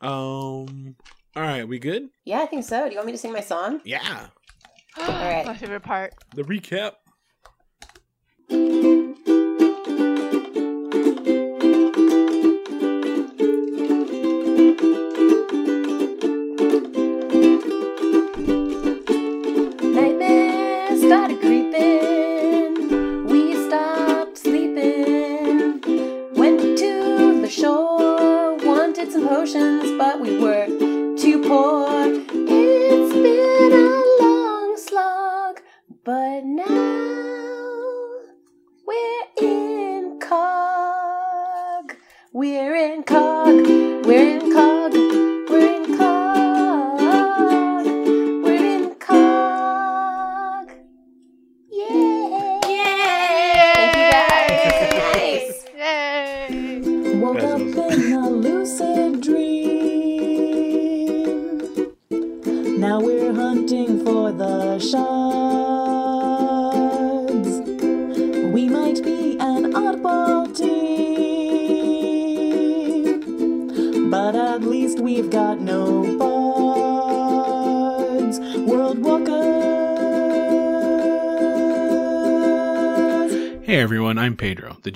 [0.00, 0.96] Um.
[1.36, 2.08] All right, we good?
[2.24, 2.84] Yeah, I think so.
[2.84, 3.80] Do you want me to sing my song?
[3.84, 4.26] Yeah.
[4.98, 5.44] right.
[5.46, 6.14] My favorite part.
[6.34, 6.92] The recap.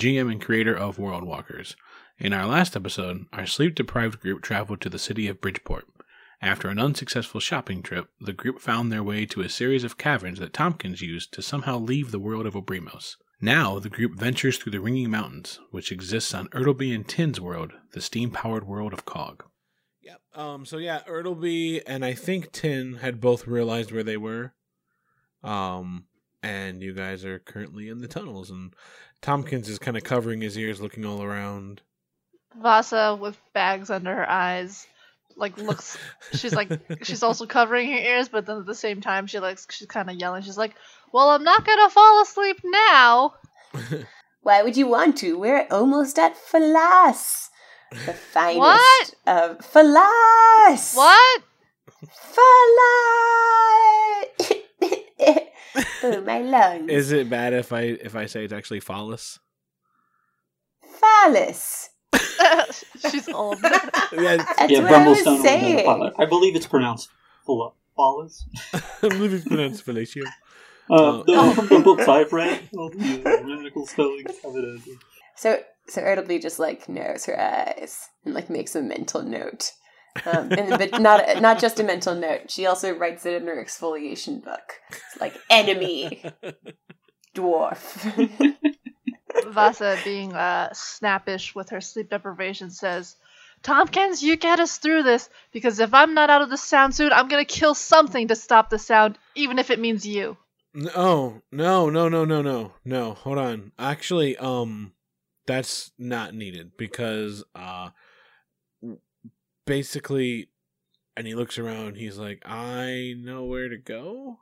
[0.03, 1.77] GM and creator of World Walkers.
[2.19, 5.87] In our last episode, our sleep deprived group traveled to the city of Bridgeport.
[6.41, 10.41] After an unsuccessful shopping trip, the group found their way to a series of caverns
[10.41, 13.15] that Tompkins used to somehow leave the world of Obrimos.
[13.41, 17.71] Now, the group ventures through the Ringing Mountains, which exists on Ertleby and Tin's world,
[17.93, 19.45] the steam powered world of Cog.
[20.01, 20.21] Yep.
[20.35, 20.67] Um.
[20.67, 24.55] So yeah, Ertleby and I think Tin had both realized where they were.
[25.45, 26.07] Um.
[26.43, 28.75] And you guys are currently in the tunnels, and
[29.21, 31.83] Tompkins is kind of covering his ears, looking all around.
[32.61, 34.87] Vasa with bags under her eyes,
[35.37, 35.97] like looks.
[36.33, 39.59] She's like she's also covering her ears, but then at the same time she like
[39.71, 40.43] she's kind of yelling.
[40.43, 40.75] She's like,
[41.13, 43.35] "Well, I'm not gonna fall asleep now."
[44.43, 45.39] Why would you want to?
[45.39, 47.49] We're almost at Falas.
[47.91, 49.15] The finest What?
[49.27, 50.97] of Falas.
[50.97, 51.43] What?
[52.35, 52.63] Falas.
[56.03, 56.91] Oh, my lungs.
[56.91, 59.39] Is it bad if I if I say it's actually phallus?
[61.01, 61.89] Phallus.
[63.11, 63.59] she's old.
[64.13, 66.13] Yeah, That's yeah, what I was Brummelstone was in the saying.
[66.19, 67.09] I believe it's pronounced
[67.47, 68.43] Fala- Fallas.
[69.03, 70.25] I believe it's pronounced fellatio.
[70.27, 70.31] Uh,
[70.91, 71.23] Oh.
[71.23, 74.89] the, from the books I've read, all the medical spellings have it as
[75.37, 79.73] So, so Ertleby just like narrows her eyes and like makes a mental note.
[80.27, 82.51] Um, and but not not just a mental note.
[82.51, 84.75] She also writes it in her exfoliation book.
[84.91, 86.25] It's like enemy
[87.35, 88.57] dwarf.
[89.47, 93.17] Vasa, being uh, snappish with her sleep deprivation, says,
[93.63, 97.13] Tompkins, you get us through this, because if I'm not out of the sound soon,
[97.13, 100.37] I'm gonna kill something to stop the sound, even if it means you.
[100.75, 103.15] No, no, no, no, no, no, no.
[103.15, 103.73] Hold on.
[103.79, 104.93] Actually, um,
[105.47, 107.91] that's not needed because, uh,
[109.67, 110.49] basically,
[111.17, 111.97] and he looks around.
[111.97, 114.39] He's like, "I know where to go."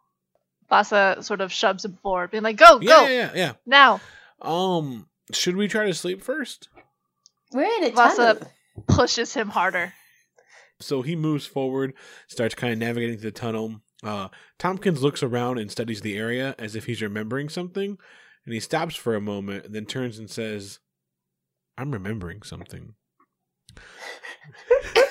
[0.68, 2.84] Vasa sort of shoves him forward, being like, Go, go.
[2.84, 4.00] Yeah, go, yeah, yeah, now.
[4.40, 6.68] Um, should we try to sleep first?
[7.52, 8.52] We're in a Vasa tunnel.
[8.86, 9.92] pushes him harder.
[10.78, 11.92] So he moves forward,
[12.28, 13.80] starts kind of navigating the tunnel.
[14.04, 17.98] Uh, Tompkins looks around and studies the area as if he's remembering something,
[18.44, 20.78] and he stops for a moment and then turns and says,
[21.76, 22.94] "I'm remembering something."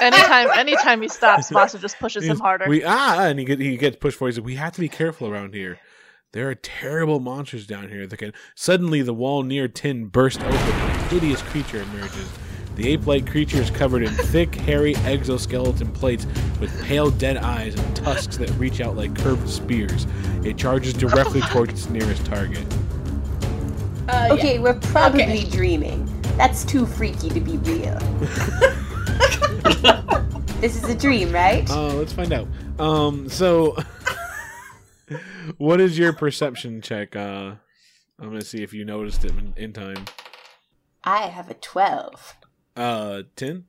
[0.00, 2.66] Anytime, anytime he stops, Vasa just pushes him harder.
[2.68, 4.30] We ah, and he get, he gets pushed forward.
[4.32, 5.78] He said, "We have to be careful around here.
[6.32, 10.54] There are terrible monsters down here that can." Suddenly, the wall near Tin burst open,
[10.56, 12.28] and a hideous creature emerges.
[12.76, 16.26] The ape-like creature is covered in thick, hairy exoskeleton plates
[16.60, 20.06] with pale, dead eyes and tusks that reach out like curved spears.
[20.44, 22.64] It charges directly towards its nearest target.
[24.08, 25.50] Uh, Okay, we're probably Okay.
[25.50, 26.06] dreaming.
[26.38, 27.98] That's too freaky to be real.
[30.60, 31.68] this is a dream, right?
[31.70, 32.48] Uh, let's find out.
[32.78, 33.76] Um, so,
[35.58, 37.16] what is your perception check?
[37.16, 37.54] Uh,
[38.18, 40.04] I'm gonna see if you noticed it in, in time.
[41.02, 42.36] I have a 12.
[42.76, 43.64] Uh, Tin.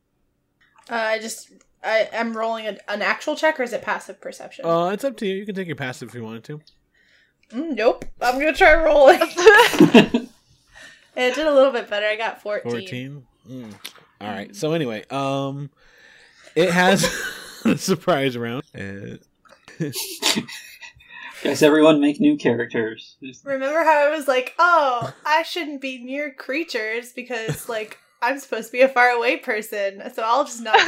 [0.90, 1.52] Uh, I just
[1.84, 4.66] I am rolling a, an actual check, or is it passive perception?
[4.66, 5.36] Uh, it's up to you.
[5.36, 6.62] You can take your passive if you wanted to.
[7.52, 8.06] Mm, nope.
[8.22, 9.20] I'm gonna try rolling.
[9.22, 10.30] it
[11.16, 12.06] did a little bit better.
[12.06, 12.72] I got 14.
[12.72, 13.28] 14.
[13.50, 13.74] Mm.
[14.22, 14.56] All right.
[14.56, 15.72] So anyway, um,
[16.56, 17.04] it has
[17.66, 18.64] a surprise round.
[18.78, 19.18] Uh,
[21.44, 23.18] Guys, everyone make new characters.
[23.44, 28.68] Remember how I was like, oh, I shouldn't be near creatures because, like, I'm supposed
[28.68, 30.86] to be a far away person, so I'll just not use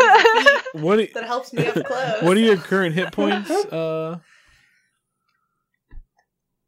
[0.74, 1.00] the What?
[1.00, 2.22] Are, that helps me up close.
[2.22, 3.50] what are your current hit points?
[3.50, 4.20] Uh,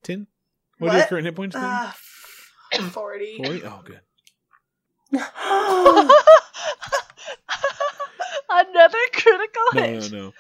[0.01, 0.25] ten.
[0.79, 1.53] What, are your current hit points?
[1.53, 1.63] Ten?
[1.63, 1.95] Ah,
[2.73, 2.89] 40.
[3.38, 3.63] Forty.
[3.63, 4.01] Oh, good.
[8.50, 10.12] Another critical No, hit.
[10.12, 10.33] no, no.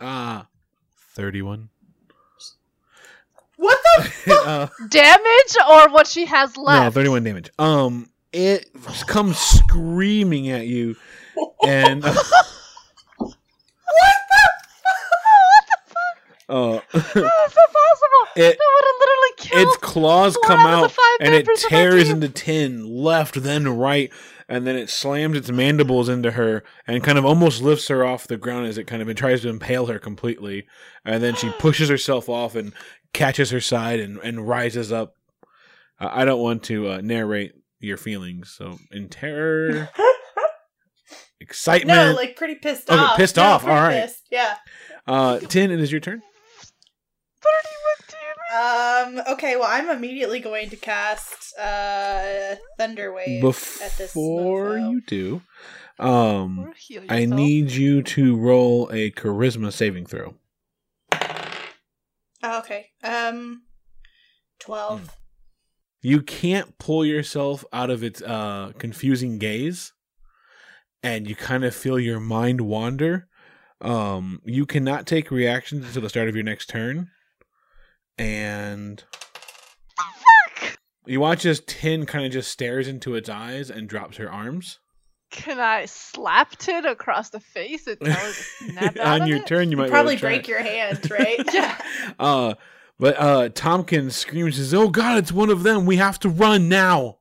[0.00, 0.46] Ah,
[1.14, 1.68] thirty-one.
[3.56, 3.78] What
[4.26, 4.34] the?
[4.46, 6.84] uh, Damage or what she has left?
[6.84, 7.50] no, thirty-one damage.
[7.58, 8.68] Um, it
[9.06, 10.96] comes screaming at you,
[11.66, 12.08] and uh,
[16.48, 18.26] uh, How is that possible?
[18.36, 19.66] it that would have literally killed.
[19.68, 23.66] its claws come out out and it members of our tears into tin left then
[23.78, 24.12] right
[24.48, 28.26] and then it slams its mandibles into her and kind of almost lifts her off
[28.28, 30.66] the ground as it kind of tries to impale her completely
[31.04, 32.72] and then she pushes herself off and
[33.12, 35.14] catches her side and, and rises up
[36.00, 39.88] uh, i don't want to uh, narrate your feelings so in terror
[41.40, 43.16] excitement No, like pretty pissed Okay, off.
[43.16, 44.02] pissed No, off, alright.
[44.04, 44.56] pissed, Yeah.
[45.06, 46.22] uh tin it is your turn
[47.42, 47.75] 31 damage.
[48.56, 49.20] Um.
[49.32, 49.56] Okay.
[49.56, 53.44] Well, I'm immediately going to cast uh Thunder Wave
[53.82, 55.42] at this before you do
[55.98, 56.72] um
[57.08, 60.34] I need you to roll a charisma saving throw.
[62.42, 62.90] Oh, okay.
[63.02, 63.62] Um.
[64.58, 65.16] Twelve.
[66.02, 69.92] You can't pull yourself out of its uh, confusing gaze,
[71.02, 73.26] and you kind of feel your mind wander.
[73.80, 77.10] Um, you cannot take reactions until the start of your next turn,
[78.18, 79.02] and
[81.06, 84.78] you watch as Tin kind of just stares into its eyes and drops her arms.
[85.30, 88.32] Can I slap Tin across the face and tell her
[88.70, 89.46] snap On your it?
[89.46, 90.48] turn, you might You be probably to try break it.
[90.48, 91.54] your hand, right?
[91.54, 91.78] Yeah.
[92.18, 92.54] Uh,
[92.98, 95.84] but uh, Tompkins screams, says, "Oh God, it's one of them!
[95.84, 97.18] We have to run now."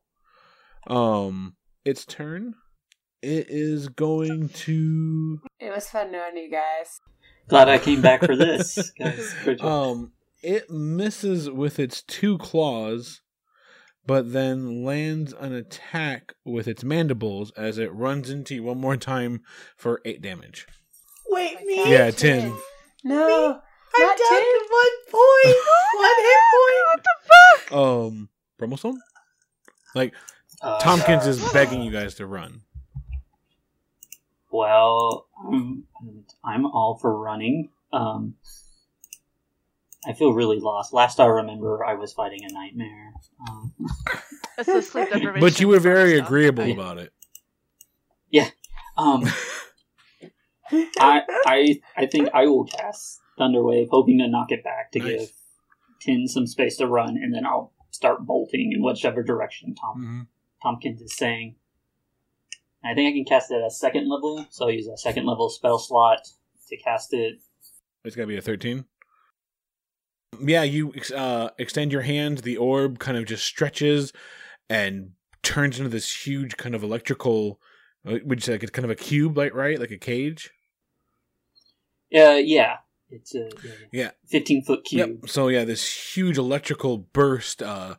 [0.88, 2.54] Um, its turn.
[3.22, 5.40] It is going to.
[5.60, 7.02] It was fun knowing you guys.
[7.50, 9.36] Glad I came back for this, guys.
[9.62, 10.12] Um,
[10.46, 13.22] it misses with its two claws,
[14.06, 18.98] but then lands an attack with its mandibles as it runs into you one more
[18.98, 19.42] time
[19.76, 20.68] for eight damage.
[21.28, 21.92] Wait, Oh me?
[21.92, 22.56] Yeah, ten.
[23.04, 23.60] No.
[23.98, 24.42] I'm Not down ten.
[24.44, 25.58] to one point.
[25.96, 26.86] one hit point.
[26.88, 27.72] What the fuck?
[27.78, 28.98] Um, Brummelstone.
[29.96, 30.14] Like
[30.62, 32.62] Uh, Tompkins is begging you guys to run.
[34.52, 35.84] Well, I'm,
[36.44, 37.70] I'm all for running.
[37.92, 38.36] Um,
[40.08, 40.94] I feel really lost.
[40.94, 43.14] Last I remember, I was fighting a nightmare.
[43.48, 43.74] Um,
[44.58, 45.40] It's the sleep deprivation.
[45.42, 46.74] But you were very agreeable Yeah.
[46.74, 47.12] about it.
[48.30, 48.50] Yeah.
[48.98, 49.26] Um,
[50.98, 55.08] I, I, I think I will cast Thunderwave, hoping to knock it back to Nice.
[55.08, 55.30] give
[56.02, 60.22] Tin some space to run, and then I'll start bolting in whichever direction Tom hmm
[60.62, 61.56] Tompkins is saying.
[62.84, 65.26] I think I can cast it at a second level, so I'll use a second
[65.26, 66.28] level spell slot
[66.70, 67.40] to cast it.
[68.04, 68.86] It's gotta be a thirteen.
[70.42, 72.40] Yeah, you ex- uh, extend your hand.
[72.40, 74.12] The orb kind of just stretches
[74.70, 75.12] and
[75.44, 77.60] turns into this huge kind of electrical,
[78.08, 80.52] uh, would you say like it's kind of a cube, like right, like a cage.
[82.16, 82.78] Uh, yeah,
[83.10, 83.50] it's a
[83.92, 84.12] Yeah.
[84.28, 85.20] fifteen foot cube.
[85.22, 85.30] Yep.
[85.30, 87.96] So yeah, this huge electrical burst uh,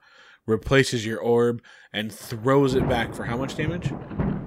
[0.47, 1.63] replaces your orb
[1.93, 3.93] and throws it back for how much damage?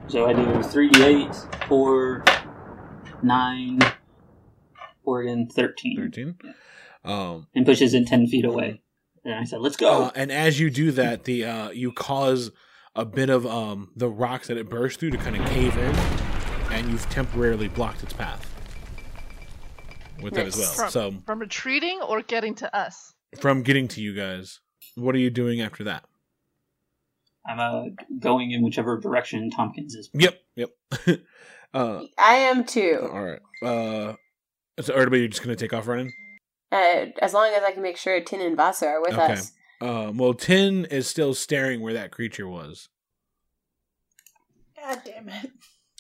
[0.08, 1.36] So I do three d eight,
[1.68, 2.24] four,
[3.22, 3.80] nine,
[5.04, 6.36] four again, thirteen, Thirteen.
[7.04, 8.82] Um, and pushes it ten feet away.
[9.24, 12.52] And I said, "Let's go." Uh, and as you do that, the uh, you cause
[12.96, 15.96] a bit of um, the rocks that it burst through to kind of cave in,
[16.74, 18.46] and you've temporarily blocked its path
[20.22, 20.72] with that as well.
[20.74, 23.14] From, So from retreating or getting to us?
[23.40, 24.60] from getting to you guys,
[24.96, 26.04] what are you doing after that?
[27.48, 27.84] I'm uh,
[28.20, 30.10] going in whichever direction Tompkins is.
[30.14, 30.70] Yep, yep.
[31.74, 33.10] uh, I am too.
[33.12, 33.40] all right.
[33.62, 34.16] Uh,
[34.82, 36.12] so everybody, you're just gonna take off running.
[36.72, 39.34] Uh, as long as I can make sure Tin and Vasa are with Okay.
[39.34, 39.52] us.
[39.82, 42.90] Um, well, Tin is still staring where that creature was.
[44.82, 45.52] God damn it.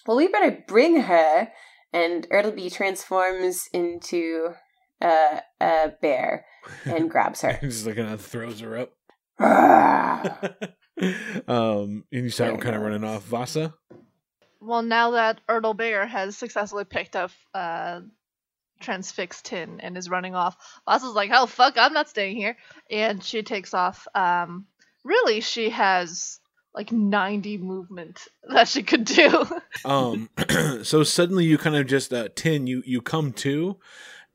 [0.06, 1.52] Well, we better bring her.
[1.92, 4.54] And Ertleby transforms into
[5.02, 6.46] uh, a bear
[6.86, 7.58] and grabs her.
[7.62, 8.94] just like kind of throws her up.
[11.48, 13.24] Um, and you start kind of running off.
[13.24, 13.74] Vasa.
[14.60, 18.02] Well, now that Erdal Bear has successfully picked up uh,
[18.80, 20.56] transfixed Tin and is running off,
[20.86, 22.58] Vasa's like, "Oh fuck, I'm not staying here,"
[22.90, 24.08] and she takes off.
[24.16, 24.66] Um,
[25.04, 26.40] really, she has
[26.74, 29.46] like 90 movement that she could do.
[29.86, 30.30] Um,
[30.84, 33.78] so suddenly you kind of just uh, tin you you come to,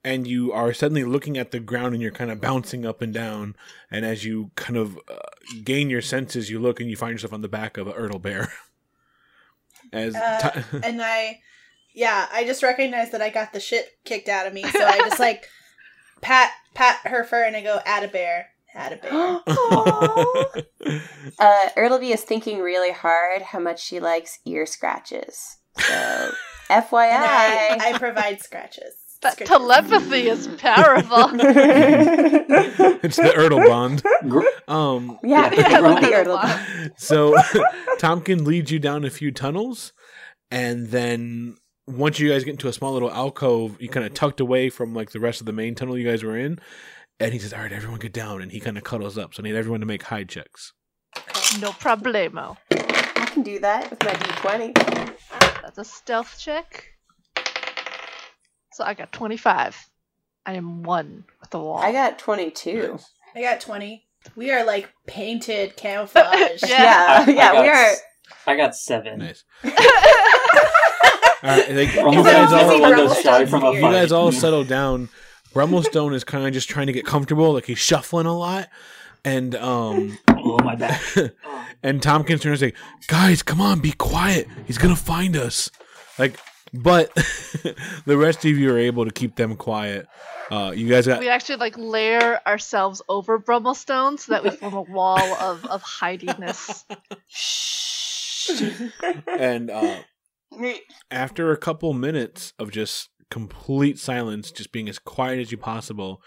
[0.04, 3.14] and you are suddenly looking at the ground and you're kind of bouncing up and
[3.14, 3.56] down.
[3.90, 5.18] And as you kind of uh,
[5.64, 8.20] gain your senses, you look and you find yourself on the back of a Ertl
[8.20, 8.52] bear.
[9.92, 11.40] as Uh, ti- and I,
[11.94, 14.98] yeah, I just recognized that I got the shit kicked out of me, so I
[14.98, 15.48] just like
[16.20, 19.42] pat pat her fur and I go, "Add a bear, add a bear." Aw.
[21.38, 25.56] uh, Ertleby is thinking really hard how much she likes ear scratches.
[25.78, 25.92] So,
[26.70, 27.80] And I, FYI.
[27.94, 28.94] I provide scratches.
[29.22, 29.48] That Scratches.
[29.48, 31.30] telepathy is powerful.
[31.40, 34.02] it's the Ertle bond.
[34.28, 36.90] Gr- yeah, Yeah, yeah, yeah, the the Ertleby.
[36.98, 37.34] So
[37.98, 39.92] Tompkin leads you down a few tunnels,
[40.50, 44.40] and then once you guys get into a small little alcove, you kind of tucked
[44.40, 46.58] away from like the rest of the main tunnel you guys were in.
[47.20, 49.34] And he says, "All right, everyone, get down." And he kind of cuddles up.
[49.34, 50.72] So I need everyone to make hide checks.
[51.60, 52.56] no problemo.
[52.72, 55.12] I can do that with my d20.
[55.62, 56.88] That's a stealth check.
[58.72, 59.88] So I got 25.
[60.46, 61.78] I am one with the wall.
[61.78, 62.98] I got 22.
[63.36, 64.06] I got twenty.
[64.36, 66.62] We are like painted camouflage.
[66.66, 66.68] Yeah.
[66.68, 67.92] Yeah, I- yeah, I we are.
[68.46, 69.18] I got seven.
[69.20, 69.44] Nice.
[71.48, 73.84] All right, like, you guys all one goes shy Brummelstone's from a beard.
[73.84, 75.10] you guys all settle down.
[75.52, 78.70] Brummelstone is kind of just trying to get comfortable, like he's shuffling a lot,
[79.26, 81.02] and um, Oh my back.
[81.82, 84.48] and Tompkins turns and say, "Guys, come on, be quiet.
[84.66, 85.70] He's gonna find us."
[86.18, 86.38] Like,
[86.72, 87.14] but
[88.06, 90.06] the rest of you are able to keep them quiet.
[90.50, 94.74] Uh, you guys got we actually like layer ourselves over Brummelstone so that we form
[94.74, 96.84] a wall of, of hidiness.
[99.26, 99.96] and uh,
[101.10, 106.22] after a couple minutes of just complete silence, just being as quiet as you possible,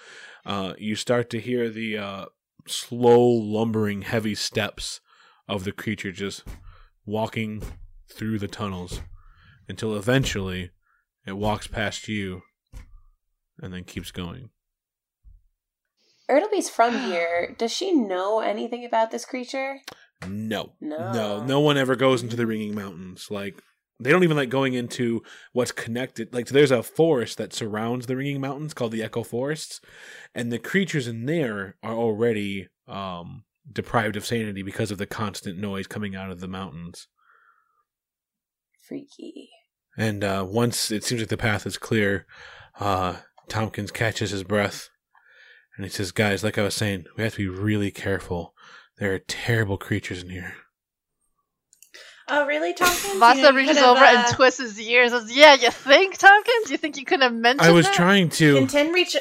[0.45, 2.25] uh, you start to hear the uh,
[2.67, 4.99] slow, lumbering, heavy steps
[5.47, 6.43] of the creature just
[7.05, 7.63] walking
[8.11, 9.01] through the tunnels
[9.67, 10.71] until eventually
[11.25, 12.41] it walks past you
[13.61, 14.49] and then keeps going.
[16.29, 17.55] Ertleby's from here.
[17.57, 19.79] Does she know anything about this creature?
[20.27, 20.73] No.
[20.81, 21.13] No.
[21.13, 23.27] No, no one ever goes into the Ringing Mountains.
[23.29, 23.61] Like
[23.99, 25.23] they don't even like going into
[25.53, 26.33] what's connected.
[26.33, 29.81] Like there's a forest that surrounds the Ringing Mountains called the Echo Forests,
[30.35, 35.57] and the creatures in there are already um deprived of sanity because of the constant
[35.57, 37.07] noise coming out of the mountains.
[38.87, 39.49] Freaky.
[39.97, 42.25] And uh once it seems like the path is clear,
[42.79, 43.17] uh
[43.49, 44.89] Tompkins catches his breath
[45.75, 48.53] and he says, "Guys, like I was saying, we have to be really careful.
[48.97, 50.55] There are terrible creatures in here."
[52.29, 53.13] Oh, really, Tompkins?
[53.13, 55.71] You Vasa reaches could have, over and uh, twists his ears and says, Yeah, you
[55.71, 56.69] think, Tompkins?
[56.69, 57.95] You think you could have mentioned I was that?
[57.95, 59.15] trying to Can Tin reach?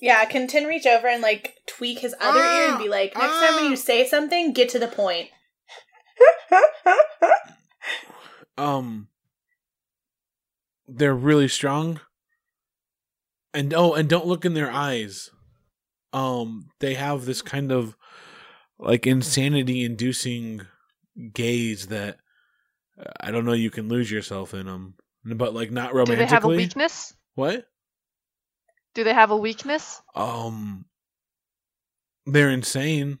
[0.00, 3.34] Yeah, can Tin reach over and like tweak his other ear and be like, next
[3.34, 5.28] time when you say something, get to the point.
[8.58, 9.08] um
[10.86, 12.00] they're really strong
[13.52, 15.30] and oh and don't look in their eyes
[16.12, 17.96] um they have this kind of
[18.78, 20.60] like insanity inducing
[21.32, 22.18] gaze that
[23.20, 26.16] i don't know you can lose yourself in them but like not romantically.
[26.16, 27.14] Do they have a weakness?
[27.34, 27.66] what
[28.94, 30.00] Do they have a weakness?
[30.14, 30.84] um
[32.26, 33.18] they're insane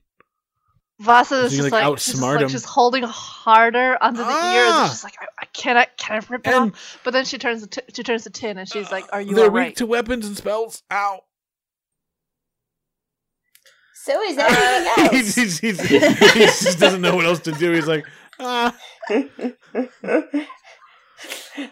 [1.00, 2.48] Vasa is So just like, like, she's just, like him.
[2.48, 4.32] she's holding harder under the ears.
[4.32, 4.82] Ah!
[4.84, 7.00] And she's like, I, I cannot, can I rip it and off?
[7.02, 9.34] But then she turns to t- she turns to Tin and she's like, Are you
[9.34, 9.70] they're alright?
[9.70, 11.20] weak to weapons and spells ow
[13.94, 15.58] So is everything he's, else.
[15.58, 18.04] he's, he's, he just doesn't know what else to do he's like
[18.40, 18.76] ah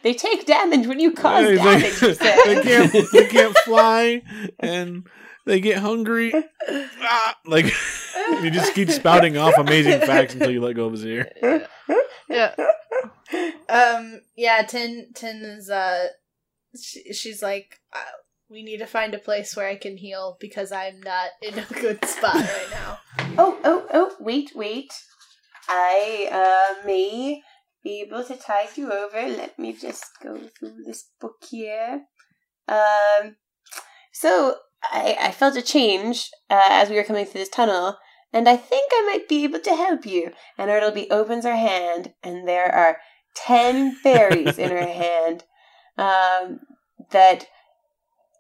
[0.02, 1.58] they take damage when you cause Yeah, he's
[2.00, 4.22] damage, like, you they can't they can't fly
[4.60, 5.06] and
[5.44, 6.32] they get hungry.
[7.00, 7.66] Ah, like
[8.42, 11.66] you just keep spouting off amazing facts until you let go of his ear.
[12.28, 12.54] yeah.
[13.68, 16.08] Um, yeah, Tin Tin is uh,
[16.80, 17.98] she, she's like, uh,
[18.48, 21.64] we need to find a place where I can heal because I'm not in a
[21.80, 22.98] good spot right now.
[23.38, 24.92] Oh, oh, oh, wait, wait.
[25.68, 27.42] I uh, may
[27.82, 29.20] be able to tide you over.
[29.22, 32.04] Let me just go through this book here.
[32.68, 33.36] Um,
[34.12, 34.56] so,
[34.90, 37.98] I, I felt a change uh, as we were coming through this tunnel,
[38.32, 40.32] and I think I might be able to help you.
[40.58, 42.98] And Ertleby opens her hand, and there are
[43.34, 45.44] ten berries in her hand
[45.96, 46.60] um,
[47.10, 47.46] that,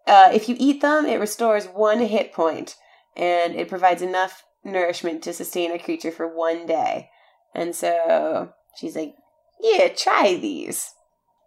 [0.06, 2.76] uh, if you eat them, it restores one hit point,
[3.16, 7.10] and it provides enough nourishment to sustain a creature for one day.
[7.54, 9.14] And so she's like,
[9.60, 10.94] Yeah, try these.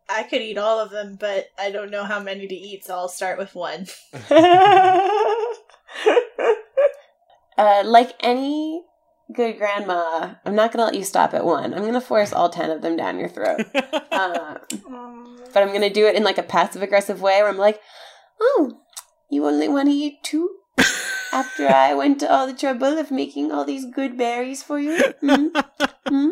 [0.07, 2.93] I could eat all of them, but I don't know how many to eat, so
[2.93, 3.87] I'll start with one.
[7.57, 8.83] uh, like any
[9.33, 11.73] good grandma, I'm not going to let you stop at one.
[11.73, 13.65] I'm going to force all 10 of them down your throat.
[14.15, 17.57] Um, but I'm going to do it in like a passive aggressive way where I'm
[17.57, 17.81] like,
[18.39, 18.79] Oh,
[19.29, 20.49] you only want to eat two?
[21.35, 24.97] After I went to all the trouble of making all these good berries for you?
[25.19, 25.47] Hmm?
[26.07, 26.29] Hmm?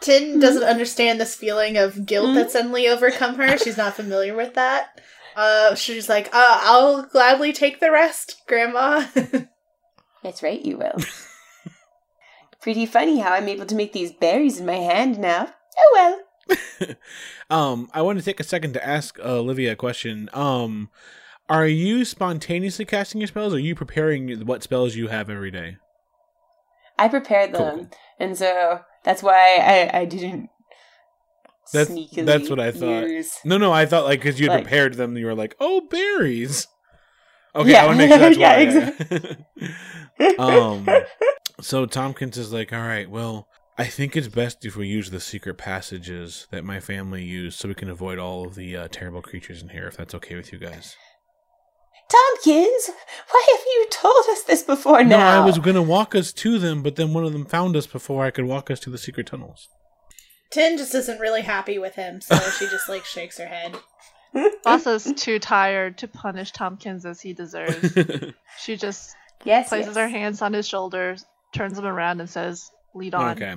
[0.00, 3.56] Tin doesn't understand this feeling of guilt that suddenly overcome her.
[3.56, 5.00] She's not familiar with that.
[5.34, 9.06] Uh, she's like, uh, I'll gladly take the rest, Grandma.
[10.22, 10.96] That's right, you will.
[12.60, 15.48] Pretty funny how I'm able to make these berries in my hand now.
[15.78, 16.96] Oh well.
[17.50, 20.28] um, I want to take a second to ask uh, Olivia a question.
[20.34, 20.90] Um,
[21.50, 25.50] are you spontaneously casting your spells, or are you preparing what spells you have every
[25.50, 25.76] day?
[26.98, 27.88] I prepared them, cool.
[28.18, 29.56] and so that's why
[29.92, 30.48] I, I didn't.
[31.72, 33.08] That's- sneakily that's what I thought.
[33.08, 35.54] use- No, no, I thought like because you had Like- prepared them, you were like,
[35.60, 36.66] "Oh, berries."
[37.54, 37.82] Okay, Yeah.
[37.82, 39.36] I want to make sure that's
[40.18, 40.44] Yeah, why.
[40.86, 40.86] um,
[41.60, 43.46] so Tompkins is like, "All right, well,
[43.78, 47.68] I think it's best if we use the secret passages that my family used, so
[47.68, 49.86] we can avoid all of the uh, terrible creatures in here.
[49.88, 50.96] If that's okay with you guys."
[52.10, 52.90] Tompkins,
[53.30, 55.42] why have you told us this before No, now?
[55.42, 57.86] I was going to walk us to them, but then one of them found us
[57.86, 59.68] before I could walk us to the secret tunnels.
[60.50, 63.76] Tin just isn't really happy with him, so she just like shakes her head.
[64.64, 67.96] Vasa's too tired to punish Tompkins as he deserves.
[68.58, 69.96] She just yes, places yes.
[69.96, 71.24] her hands on his shoulders,
[71.54, 73.54] turns him around, and says, "Lead on." Okay.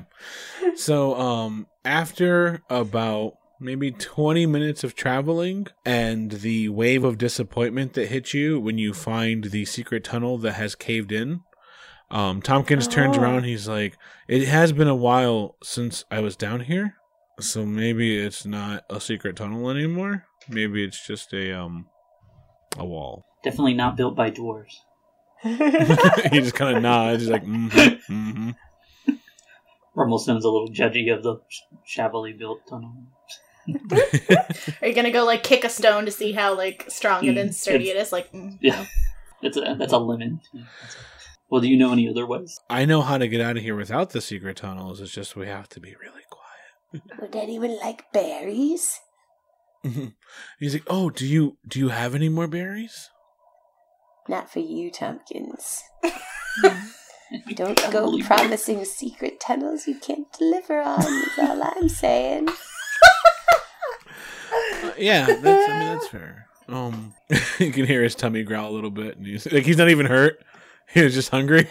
[0.76, 8.08] So, um, after about maybe 20 minutes of traveling and the wave of disappointment that
[8.10, 11.42] hits you when you find the secret tunnel that has caved in,
[12.12, 13.22] um, Tompkins turns Oh.
[13.22, 13.44] around.
[13.46, 16.96] He's like, It has been a while since I was down here.
[17.40, 20.26] So maybe it's not a secret tunnel anymore.
[20.48, 21.88] Maybe it's just a, um,
[22.78, 23.26] a wall.
[23.44, 24.76] Definitely not built by dwarves.
[25.44, 27.24] he just kind of nods.
[27.24, 28.50] He's like, mm-hmm, mm-hmm.
[29.96, 32.94] Brummelstone's a little judgy of the sh- shabbily built tunnel.
[34.82, 37.54] Are you gonna go like kick a stone to see how like strong and Mm,
[37.54, 38.86] sturdy it's- Like, mm, Yeah,
[39.42, 40.42] that's a that's a lemon.
[40.54, 41.00] Yeah, that's a-
[41.50, 42.60] well, do you know any other ways?
[42.70, 45.00] I know how to get out of here without the secret tunnels.
[45.00, 47.04] It's just we have to be really quiet.
[47.22, 49.00] Would anyone like berries?
[50.60, 53.10] He's like, "Oh, do you do you have any more berries?"
[54.28, 55.84] Not for you, Tompkins.
[57.56, 61.02] Don't go promising secret tunnels you can't deliver on.
[61.04, 62.48] Is all I'm saying.
[64.98, 66.48] Yeah, that's I mean that's fair.
[66.68, 67.14] Um,
[67.60, 70.06] you can hear his tummy growl a little bit, and he's like, he's not even
[70.06, 70.44] hurt.
[70.94, 71.68] He was just hungry.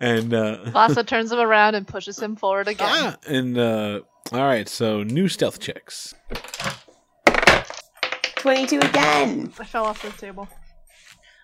[0.00, 2.88] and uh, Vasa turns him around and pushes him forward again.
[2.90, 4.00] ah, and uh,
[4.32, 6.14] all right, so new stealth checks.
[8.36, 9.52] Twenty-two again.
[9.58, 10.48] I fell off the table.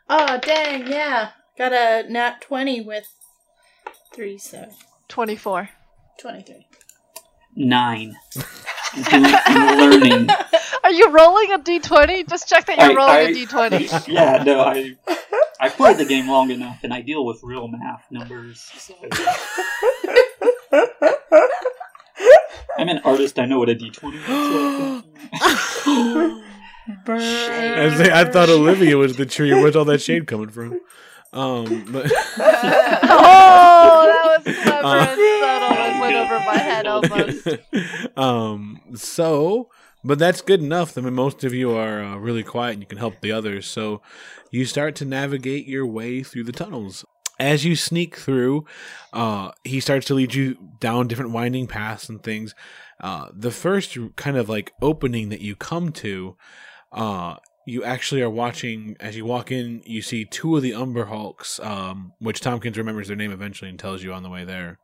[0.09, 3.07] oh dang, yeah, got a nat twenty with
[4.15, 4.71] three, so
[5.09, 5.69] 24.
[6.19, 6.67] twenty-three.
[7.57, 8.17] Nine.
[8.95, 10.29] I'm doing- I'm learning.
[10.85, 12.29] Are you rolling a d20?
[12.29, 14.09] Just check that you're I- rolling I- a d20.
[14.15, 14.95] yeah, no, I
[15.61, 18.61] I played the game long enough, and I deal with real math numbers.
[18.79, 18.95] So.
[22.79, 23.39] I'm an artist.
[23.39, 24.29] I know what a d20 is.
[27.09, 29.53] I, was I thought Olivia was the tree.
[29.53, 30.81] Where's all that shade coming from?
[31.33, 32.07] Um, but
[33.09, 35.85] oh, that was clever Uh, and subtle.
[35.85, 38.17] It went over my head almost.
[38.17, 39.69] um, so,
[40.05, 40.97] but that's good enough.
[40.97, 43.67] I mean, most of you are uh, really quiet and you can help the others.
[43.67, 44.03] So
[44.51, 47.05] you start to navigate your way through the tunnels.
[47.39, 48.65] As you sneak through,
[49.13, 52.55] uh, he starts to lead you down different winding paths and things.
[52.99, 56.37] Uh, the first kind of like opening that you come to,
[56.93, 57.37] uh,
[57.67, 59.83] you actually are watching as you walk in.
[59.85, 63.79] You see two of the Umber Hulks, um, which Tompkins remembers their name eventually and
[63.79, 64.79] tells you on the way there.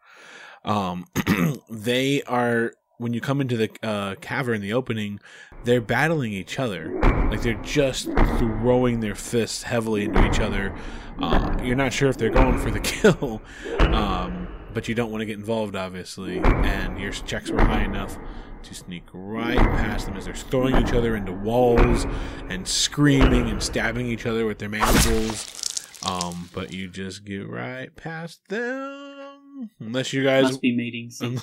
[0.64, 1.06] Um,
[1.70, 5.20] they are when you come into the uh, cavern, the opening,
[5.64, 6.92] they're battling each other.
[7.30, 8.06] Like they're just
[8.38, 10.74] throwing their fists heavily into each other.
[11.20, 13.40] Uh, you're not sure if they're going for the kill,
[13.80, 16.38] um, but you don't want to get involved, obviously.
[16.40, 18.18] And your checks were high enough
[18.64, 22.06] to sneak right past them as they're throwing each other into walls
[22.48, 25.58] and screaming and stabbing each other with their mandibles.
[26.04, 31.40] Um, but you just get right past them, unless you guys Must be mating season.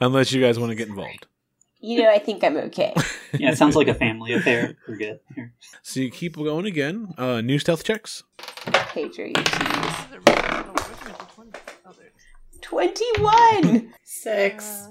[0.00, 1.26] unless you guys want to get involved.
[1.80, 2.92] You know, I think I'm okay.
[3.38, 4.76] yeah, it sounds like a family affair.
[4.88, 5.52] We're good here.
[5.82, 7.14] So you keep going again.
[7.16, 8.24] Uh, new stealth checks.
[8.92, 9.34] Pedro, you.
[12.62, 13.92] Twenty-one.
[14.04, 14.88] Six.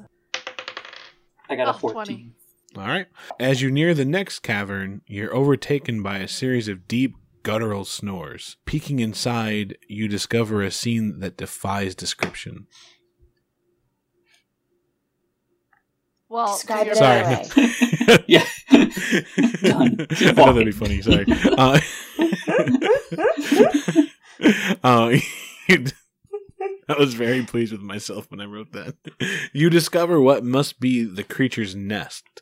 [1.50, 2.04] I got a Oh, 14.
[2.04, 2.32] 20.
[2.78, 3.08] All right.
[3.40, 8.58] As you near the next cavern, you're overtaken by a series of deep guttural snores.
[8.66, 12.68] Peeking inside, you discover a scene that defies description.
[16.28, 17.24] Well, Describe it Sorry.
[17.24, 18.24] anyway.
[18.28, 18.46] yeah.
[18.72, 20.08] I Done.
[20.10, 21.02] Keep thought that'd be funny.
[21.02, 21.26] Sorry.
[21.58, 21.80] Uh,
[24.84, 25.16] uh,
[25.70, 25.86] you,
[26.90, 28.96] I was very pleased with myself when I wrote that.
[29.54, 32.42] You discover what must be the creature's nest.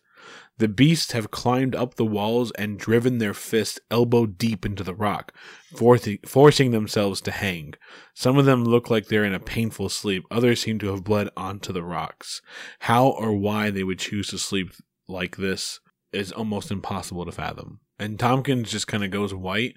[0.57, 4.93] The beasts have climbed up the walls and driven their fists elbow deep into the
[4.93, 5.33] rock,
[5.75, 7.73] forcing, themselves to hang.
[8.13, 10.25] Some of them look like they're in a painful sleep.
[10.29, 12.41] Others seem to have bled onto the rocks.
[12.79, 14.71] How or why they would choose to sleep
[15.07, 15.79] like this
[16.11, 17.79] is almost impossible to fathom.
[17.97, 19.75] And Tompkins just kind of goes white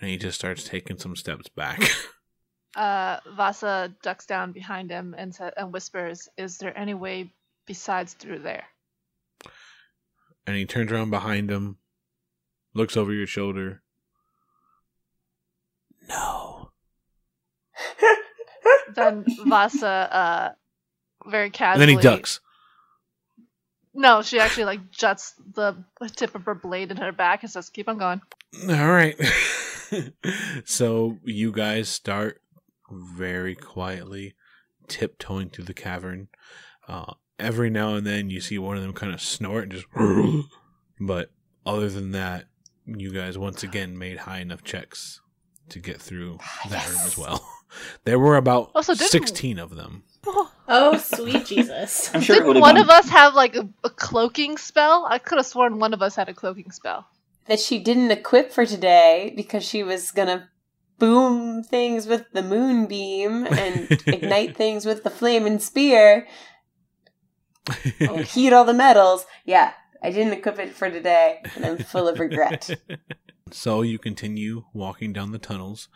[0.00, 1.80] and he just starts taking some steps back.
[2.76, 7.32] Uh, Vasa ducks down behind him and sa- and whispers, "Is there any way
[7.66, 8.64] besides through there?"
[10.46, 11.76] and he turns around behind him,
[12.72, 13.82] looks over your shoulder.
[16.08, 16.70] No.
[18.94, 20.52] Then Vasa, uh,
[21.28, 21.86] very And casually.
[21.86, 22.40] then he ducks.
[23.94, 25.76] No, she actually like juts the
[26.16, 28.20] tip of her blade in her back and says, "Keep on going."
[28.68, 29.16] All right.
[30.64, 32.40] so you guys start
[32.90, 34.34] very quietly
[34.88, 36.28] tiptoeing through the cavern.
[36.86, 39.86] Uh, every now and then you see one of them kind of snort and just.
[41.00, 41.30] but
[41.66, 42.46] other than that,
[42.86, 45.20] you guys once again made high enough checks
[45.68, 46.38] to get through
[46.70, 47.46] that room as well.
[48.04, 50.02] There were about Also, 16 of them.
[50.70, 52.10] Oh, sweet Jesus.
[52.14, 52.84] I'm sure it would Didn't have one gone.
[52.84, 55.06] of us have like a, a cloaking spell?
[55.08, 57.06] I could have sworn one of us had a cloaking spell.
[57.46, 60.48] that she didn't equip for today because she was gonna
[60.98, 66.26] boom things with the moonbeam and ignite things with the flaming spear
[68.00, 69.26] and heat all the metals.
[69.44, 72.70] Yeah, I didn't equip it for today, and I'm full of regret.
[73.50, 75.88] so you continue walking down the tunnels.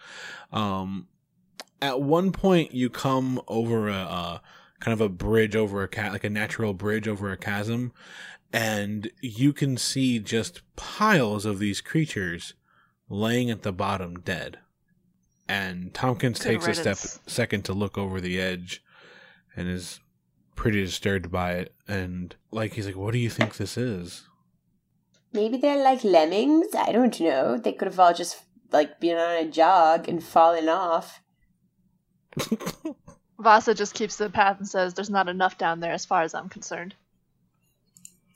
[0.52, 1.08] Um,
[1.80, 4.38] at one point, you come over a, uh
[4.80, 7.92] kind of a bridge over a cat, like a natural bridge over a chasm,
[8.52, 12.54] and you can see just piles of these creatures
[13.08, 14.58] laying at the bottom, dead.
[15.48, 17.20] And Tompkins Good takes a step riddance.
[17.26, 18.82] second to look over the edge,
[19.56, 20.00] and is
[20.54, 21.74] pretty disturbed by it.
[21.88, 24.28] And like he's like, "What do you think this is?"
[25.32, 26.74] Maybe they're like lemmings.
[26.74, 27.56] I don't know.
[27.58, 31.20] They could have all just like been on a jog and fallen off.
[33.38, 36.34] Vasa just keeps the path and says, "There's not enough down there, as far as
[36.34, 36.94] I'm concerned."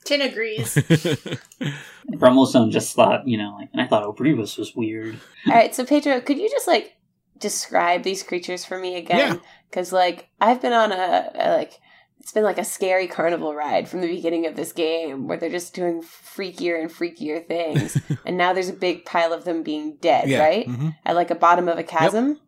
[0.03, 0.73] Tin agrees.
[2.11, 5.19] Brummelstone just thought, you know, like, and I thought Obrimos was weird.
[5.45, 6.95] All right, so Pedro, could you just like
[7.39, 9.35] describe these creatures for me again?
[9.35, 9.39] Yeah.
[9.69, 11.73] Because like I've been on a, a like
[12.19, 15.49] it's been like a scary carnival ride from the beginning of this game where they're
[15.49, 19.97] just doing freakier and freakier things, and now there's a big pile of them being
[20.01, 20.39] dead, yeah.
[20.39, 20.67] right?
[20.67, 20.95] mhm.
[21.05, 22.39] At like a bottom of a chasm.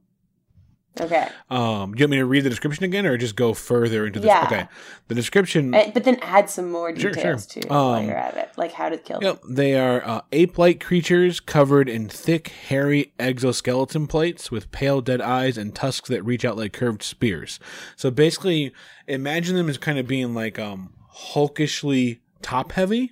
[0.99, 4.19] Okay, Um, you want me to read the description again, or just go further into
[4.19, 4.28] this?
[4.28, 4.43] Yeah.
[4.45, 4.67] Okay,
[5.08, 5.73] the description.
[5.73, 7.62] Uh, but then add some more details sure.
[7.62, 9.28] too while Um, you're at it, like how to kill them.
[9.28, 9.56] Yep, them.
[9.56, 15.58] they are uh, ape-like creatures covered in thick, hairy exoskeleton plates with pale, dead eyes
[15.58, 17.60] and tusks that reach out like curved spears.
[17.95, 18.73] So basically,
[19.08, 23.12] imagine them as kind of being like um hulkishly top-heavy,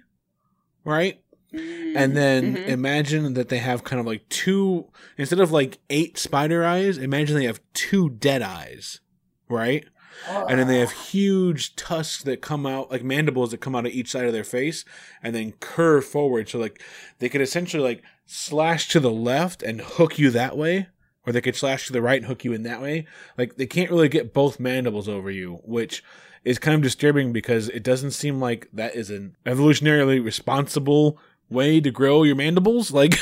[0.83, 1.21] right?
[1.95, 2.67] And then Mhm.
[2.67, 4.85] imagine that they have kind of like two
[5.17, 6.97] instead of like eight spider eyes.
[6.97, 8.99] Imagine they have two dead eyes,
[9.49, 9.85] right?
[10.49, 13.91] and then they have huge tusks that come out like mandibles that come out of
[13.91, 14.83] each side of their face
[15.21, 16.81] and then curve forward so like
[17.19, 20.87] they could essentially like slash to the left and hook you that way
[21.23, 23.05] or they could slash to the right and hook you in that way
[23.37, 26.03] like they can't really get both mandibles over you which
[26.43, 31.79] is kind of disturbing because it doesn't seem like that is an evolutionarily responsible way
[31.79, 33.15] to grow your mandibles like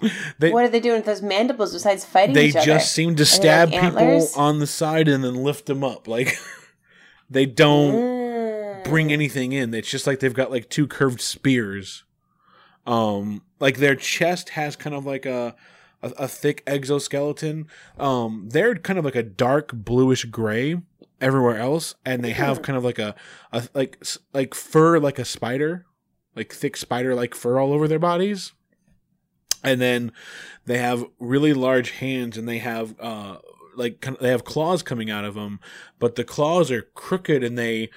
[0.38, 2.64] they what are they doing with those mandibles besides fighting they each other?
[2.66, 4.36] just seem to they stab like people antlers?
[4.36, 6.38] on the side and then lift them up like
[7.30, 8.84] they don't Mm.
[8.84, 12.04] bring anything in it's just like they've got like two curved spears
[12.86, 15.54] um like their chest has kind of like a
[16.02, 17.66] a, a thick exoskeleton
[17.98, 20.80] um they're kind of like a dark bluish gray
[21.20, 22.62] everywhere else and they have Hmm.
[22.62, 23.14] kind of like a,
[23.52, 24.00] a like
[24.32, 25.84] like fur like a spider
[26.38, 28.52] like thick spider like fur all over their bodies.
[29.64, 30.12] And then
[30.66, 33.38] they have really large hands and they have uh
[33.74, 35.60] like they have claws coming out of them
[35.98, 37.88] but the claws are crooked and they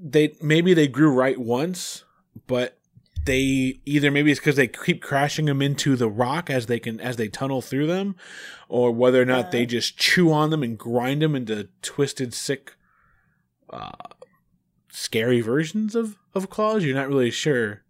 [0.00, 2.04] they maybe they grew right once
[2.46, 2.78] but
[3.24, 7.00] they either maybe it's because they keep crashing them into the rock as they can
[7.00, 8.16] as they tunnel through them
[8.68, 12.76] or whether or not they just chew on them and grind them into twisted sick
[13.70, 13.90] uh
[14.98, 17.82] scary versions of of claws you're not really sure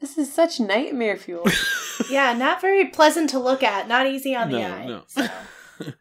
[0.00, 1.44] This is such nightmare fuel.
[2.10, 3.86] yeah, not very pleasant to look at.
[3.86, 4.86] Not easy on the No, eye.
[4.86, 5.02] no.
[5.06, 5.26] so.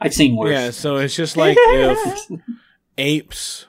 [0.00, 0.50] I've seen worse.
[0.50, 2.30] Yeah, so it's just like if
[2.98, 3.66] apes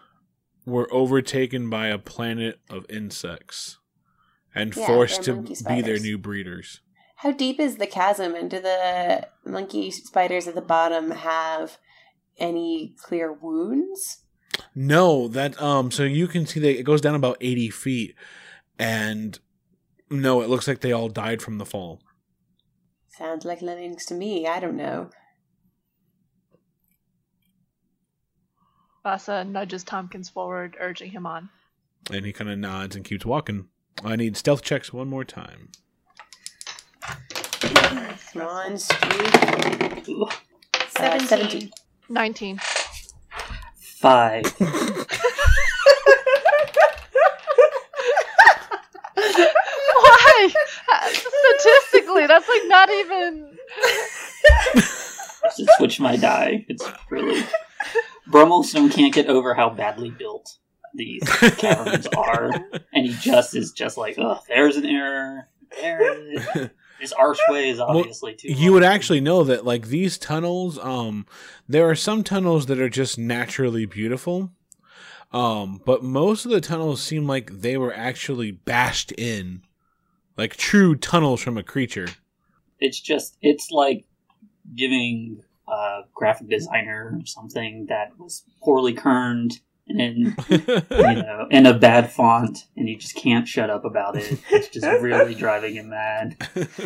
[0.65, 3.77] were overtaken by a planet of insects
[4.55, 5.35] and Yeah, forced to
[5.67, 6.81] be their new breeders.
[7.17, 11.77] How deep is the chasm, and do the monkey spiders at the bottom have
[12.37, 14.23] any clear wounds?
[14.75, 15.91] No, that um.
[15.91, 18.15] So you can see that it goes down about eighty feet,
[18.79, 19.37] and
[20.09, 22.01] no, it looks like they all died from the fall.
[23.09, 24.47] Sounds like lemmings to me.
[24.47, 25.09] I don't know.
[29.03, 31.49] Vasa nudges Tompkins forward, urging him on.
[32.11, 33.67] And he kind of nods and keeps walking.
[34.03, 35.69] I need stealth checks one more time.
[37.01, 40.11] Come on, Stu.
[40.11, 40.27] Ooh,
[40.99, 41.71] Uh, 17.
[42.09, 42.59] 19.
[43.75, 44.45] Five.
[49.15, 50.53] Why?
[51.11, 53.57] Statistically, that's like not even.
[55.55, 56.65] to switch my die.
[56.67, 57.43] It's really
[58.29, 60.57] Brummelstone can't get over how badly built
[60.93, 61.23] these
[61.57, 62.51] caverns are,
[62.93, 65.47] and he just is just like, oh, there's an error.
[65.79, 66.71] There
[67.03, 67.11] it is.
[67.11, 68.53] This archway is obviously too.
[68.53, 71.25] you would actually know that like these tunnels um
[71.67, 74.51] there are some tunnels that are just naturally beautiful
[75.31, 79.61] um but most of the tunnels seem like they were actually bashed in
[80.37, 82.07] like true tunnels from a creature
[82.79, 84.05] It's just it's like
[84.75, 90.57] giving a graphic designer something that was poorly kerned and you
[90.97, 94.39] know in a bad font, and he just can't shut up about it.
[94.51, 96.37] It's just really driving him mad.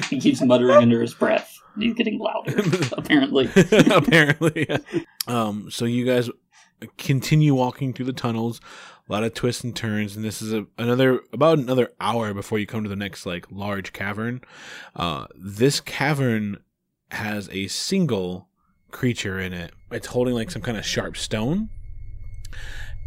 [0.10, 1.54] He keeps muttering under his breath.
[1.78, 2.60] He's getting louder,
[2.98, 3.50] apparently.
[3.92, 4.68] apparently
[5.28, 6.30] um so you guys
[6.98, 8.60] continue walking through the tunnels
[9.08, 12.58] a lot of twists and turns and this is a, another about another hour before
[12.60, 14.42] you come to the next like large cavern
[14.96, 16.58] uh this cavern
[17.12, 18.48] has a single
[18.92, 21.70] creature in it it's holding like some kind of sharp stone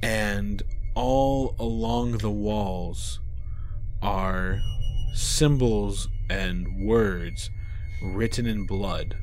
[0.03, 0.63] and
[0.95, 3.21] all along the walls
[4.03, 4.61] are
[5.15, 7.51] symbols and words
[8.03, 9.17] written in blood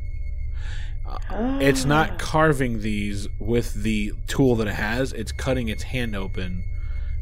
[1.60, 5.14] it's not carving these with the tool that it has.
[5.14, 6.64] It's cutting its hand open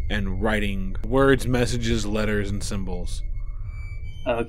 [0.10, 3.22] and writing words, messages, letters, and symbols.
[4.26, 4.46] Uh,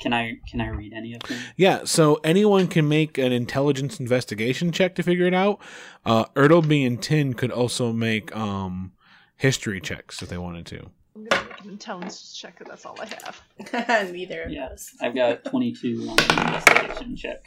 [0.00, 1.38] can I can I read any of them?
[1.56, 5.60] Yeah, so anyone can make an intelligence investigation check to figure it out.
[6.04, 8.92] Uh, Ertleby and Tin could also make um,
[9.36, 10.90] history checks if they wanted to.
[11.14, 14.12] I'm gonna make an intelligence check 'cause that's all I have.
[14.12, 14.90] Neither of Yeah, those.
[15.00, 17.46] I've got twenty two on the investigation check.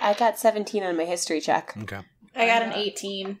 [0.00, 1.76] I got 17 on my history check.
[1.82, 2.00] Okay.
[2.34, 3.38] I got an 18.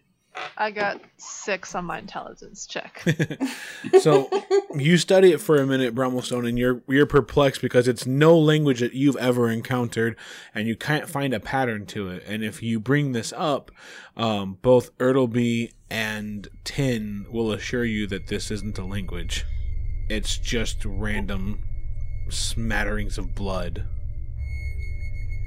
[0.56, 3.04] I got six on my intelligence check.
[4.00, 4.30] so
[4.74, 8.80] you study it for a minute, Brummelstone, and you're you're perplexed because it's no language
[8.80, 10.16] that you've ever encountered,
[10.54, 12.22] and you can't find a pattern to it.
[12.26, 13.70] And if you bring this up,
[14.16, 19.44] um, both Ertleby and Tin will assure you that this isn't a language.
[20.08, 21.62] It's just random
[22.30, 23.86] smatterings of blood.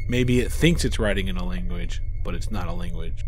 [0.07, 3.23] Maybe it thinks it's writing in a language, but it's not a language.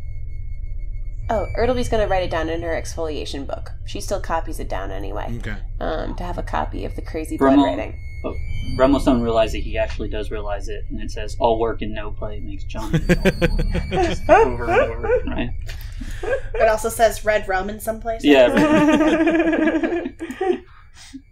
[1.29, 3.71] Oh, Ertleby's going to write it down in her exfoliation book.
[3.85, 5.35] She still copies it down anyway.
[5.39, 5.57] Okay.
[5.79, 7.99] Um, to have a copy of the crazy blood Brummel- writing.
[8.25, 8.33] Oh,
[8.79, 12.11] Brummelstone realizes that he actually does realize it, and it says, "All work and no
[12.11, 12.97] play makes Johnny."
[13.91, 15.49] Just over and over, right?
[16.55, 18.25] It also says red rum in some places.
[18.25, 20.07] Yeah.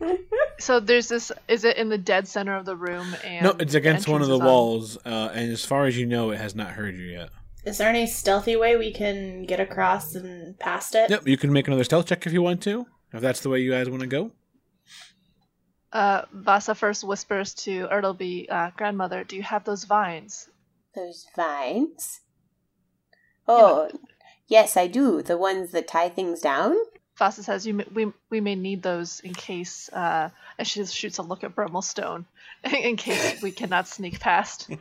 [0.60, 1.32] so there's this.
[1.48, 3.16] Is it in the dead center of the room?
[3.24, 5.86] And No, it's against one of the entrance is on- walls, uh, and as far
[5.86, 7.30] as you know, it has not heard you yet.
[7.66, 11.10] Is there any stealthy way we can get across and past it?
[11.10, 13.60] Yep, you can make another stealth check if you want to, if that's the way
[13.60, 14.32] you guys want to go.
[15.92, 20.50] Uh, Vasa first whispers to Ertleby, uh, "Grandmother, do you have those vines?"
[20.94, 22.22] Those vines?
[23.48, 23.90] Oh,
[24.48, 25.22] yes, I do.
[25.22, 26.76] The ones that tie things down?
[27.18, 30.96] Vasa says, "You may, we we may need those in case." Uh, and she just
[30.96, 32.26] shoots a look at Brummelstone,
[32.64, 34.70] in case we cannot sneak past.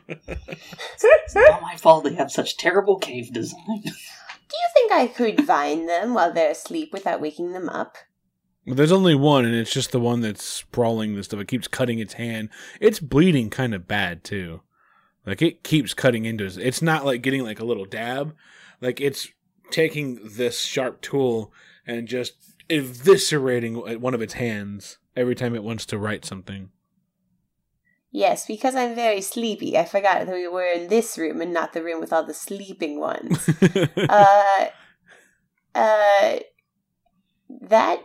[1.27, 3.81] It's not my fault they have such terrible cave design.
[3.83, 7.97] Do you think I could vine them while they're asleep without waking them up?
[8.65, 11.39] Well, there's only one, and it's just the one that's sprawling this stuff.
[11.39, 12.49] It keeps cutting its hand.
[12.79, 14.61] It's bleeding kind of bad too.
[15.25, 16.57] Like it keeps cutting into it.
[16.57, 18.35] It's not like getting like a little dab.
[18.81, 19.29] Like it's
[19.71, 21.51] taking this sharp tool
[21.85, 22.33] and just
[22.69, 26.69] eviscerating one of its hands every time it wants to write something.
[28.11, 29.77] Yes, because I'm very sleepy.
[29.77, 32.33] I forgot that we were in this room and not the room with all the
[32.33, 33.49] sleeping ones.
[34.09, 34.65] uh,
[35.75, 36.39] uh,
[37.49, 37.99] that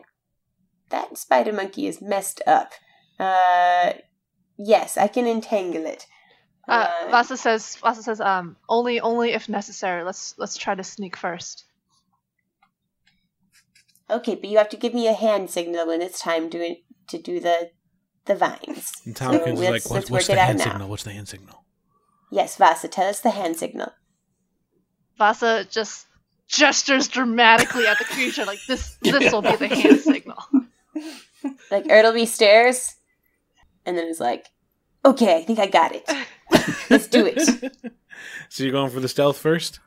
[0.89, 2.73] that spider monkey is messed up.
[3.21, 3.93] Uh,
[4.59, 6.07] yes, I can entangle it.
[6.67, 10.03] Uh, Vasa says, "Vasa says, um, only only if necessary.
[10.03, 11.65] Let's let's try to sneak first.
[14.13, 16.77] Okay, but you have to give me a hand signal when it's time to
[17.09, 17.71] to do the
[18.27, 18.93] the vines.
[19.05, 20.65] And Tompkins is like, what, what's the it out hand now.
[20.65, 20.89] signal?
[20.89, 21.65] What's the hand signal?
[22.31, 23.93] Yes, Vasa, tell us the hand signal.
[25.19, 26.07] Vasa just
[26.49, 28.97] gestures dramatically at the creature, like this.
[29.03, 30.39] This will be the hand signal.
[31.71, 32.95] Like Ertleby stares,
[33.87, 34.47] and then is like,
[35.05, 36.09] "Okay, I think I got it.
[36.91, 37.41] Let's do it."
[38.49, 39.81] so you're going for the stealth first?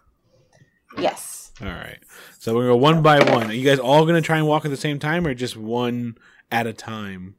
[0.98, 1.43] Yes.
[1.62, 2.00] All right.
[2.40, 3.50] So we're going to go one by one.
[3.50, 5.56] Are you guys all going to try and walk at the same time or just
[5.56, 6.18] one
[6.52, 7.36] at a time?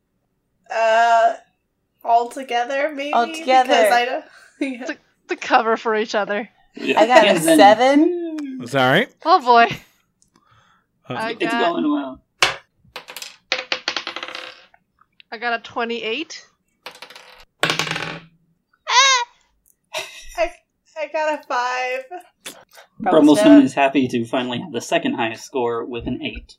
[0.71, 1.35] Uh,
[2.05, 3.13] all together, maybe.
[3.13, 3.69] All together.
[3.69, 4.25] Because I don't.
[4.61, 4.87] Yeah.
[5.27, 6.49] The cover for each other.
[6.77, 7.01] Yeah.
[7.01, 8.59] I got a And then- seven.
[8.61, 9.13] That's all right.
[9.25, 9.67] Oh boy.
[11.11, 12.21] Uh, I It's got, going well.
[15.33, 16.47] I got a 28.
[17.65, 18.21] I,
[20.97, 22.05] I got a five.
[23.01, 26.57] Brummelstone is happy to finally have the second highest score with an 8.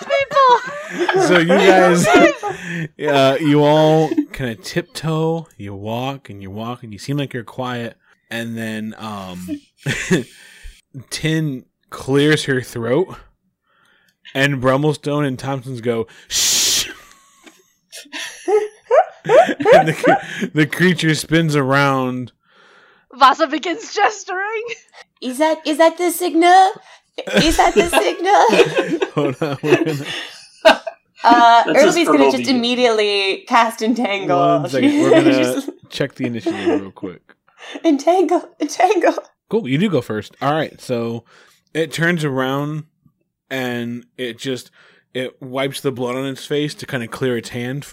[0.00, 0.58] People!
[1.26, 2.06] so you guys,
[3.00, 5.46] uh, you all kind of tiptoe.
[5.56, 7.96] You walk and you walk and you seem like you're quiet,
[8.30, 9.60] and then um,
[11.10, 13.16] Tin clears her throat,
[14.34, 16.88] and Brummelstone and Tompkins go shh.
[19.26, 22.32] and the, the creature spins around.
[23.18, 24.64] Vasa begins gesturing.
[25.20, 26.70] Is that is that the signal?
[27.42, 29.08] Is that the signal?
[29.14, 30.04] Hold on, we're gonna,
[31.24, 34.38] Uh, That's just Ertleby's gonna just immediately cast entangle.
[34.38, 35.00] one second.
[35.02, 37.34] We're gonna check the initiative real quick.
[37.84, 39.14] entangle, entangle.
[39.50, 40.36] Cool, you do go first.
[40.40, 41.24] All right, so
[41.74, 42.84] it turns around
[43.50, 44.70] and it just
[45.12, 47.92] it wipes the blood on its face to kind of clear its hand,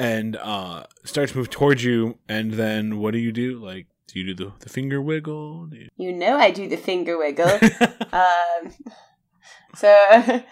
[0.00, 2.18] and uh starts to move towards you.
[2.28, 3.58] And then what do you do?
[3.64, 5.68] Like, do you do the, the finger wiggle?
[5.72, 5.88] You...
[5.96, 7.58] You know I do the finger wiggle.
[8.12, 8.70] Um,
[9.74, 9.88] so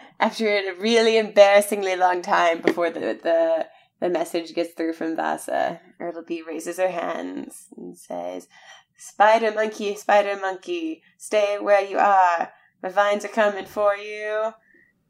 [0.21, 3.67] after a really embarrassingly long time before the the,
[4.01, 8.49] the message gets through from Vasa, Ertleby raises her hands and says,
[8.97, 12.51] "Spider monkey, spider monkey, stay where you are.
[12.83, 14.55] My vines are coming for you.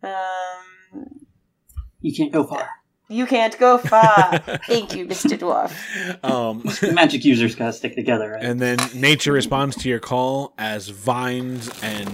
[0.03, 1.07] Um,
[2.01, 2.69] You can't go far.
[3.11, 4.39] You can't go far.
[4.67, 5.73] Thank you, Mister Dwarf.
[6.25, 8.43] um, Magic users gotta stick together, right?
[8.43, 12.09] And then nature responds to your call as vines and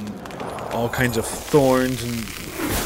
[0.73, 2.25] all kinds of thorns and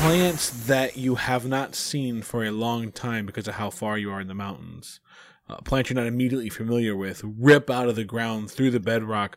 [0.00, 4.10] plants that you have not seen for a long time because of how far you
[4.10, 5.00] are in the mountains.
[5.48, 9.36] Uh, plants you're not immediately familiar with rip out of the ground through the bedrock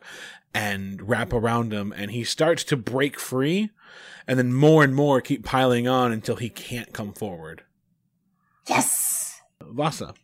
[0.54, 3.70] and wrap around him, and he starts to break free,
[4.26, 7.62] and then more and more keep piling on until he can't come forward.
[8.66, 9.40] Yes.
[9.60, 10.14] Vasa.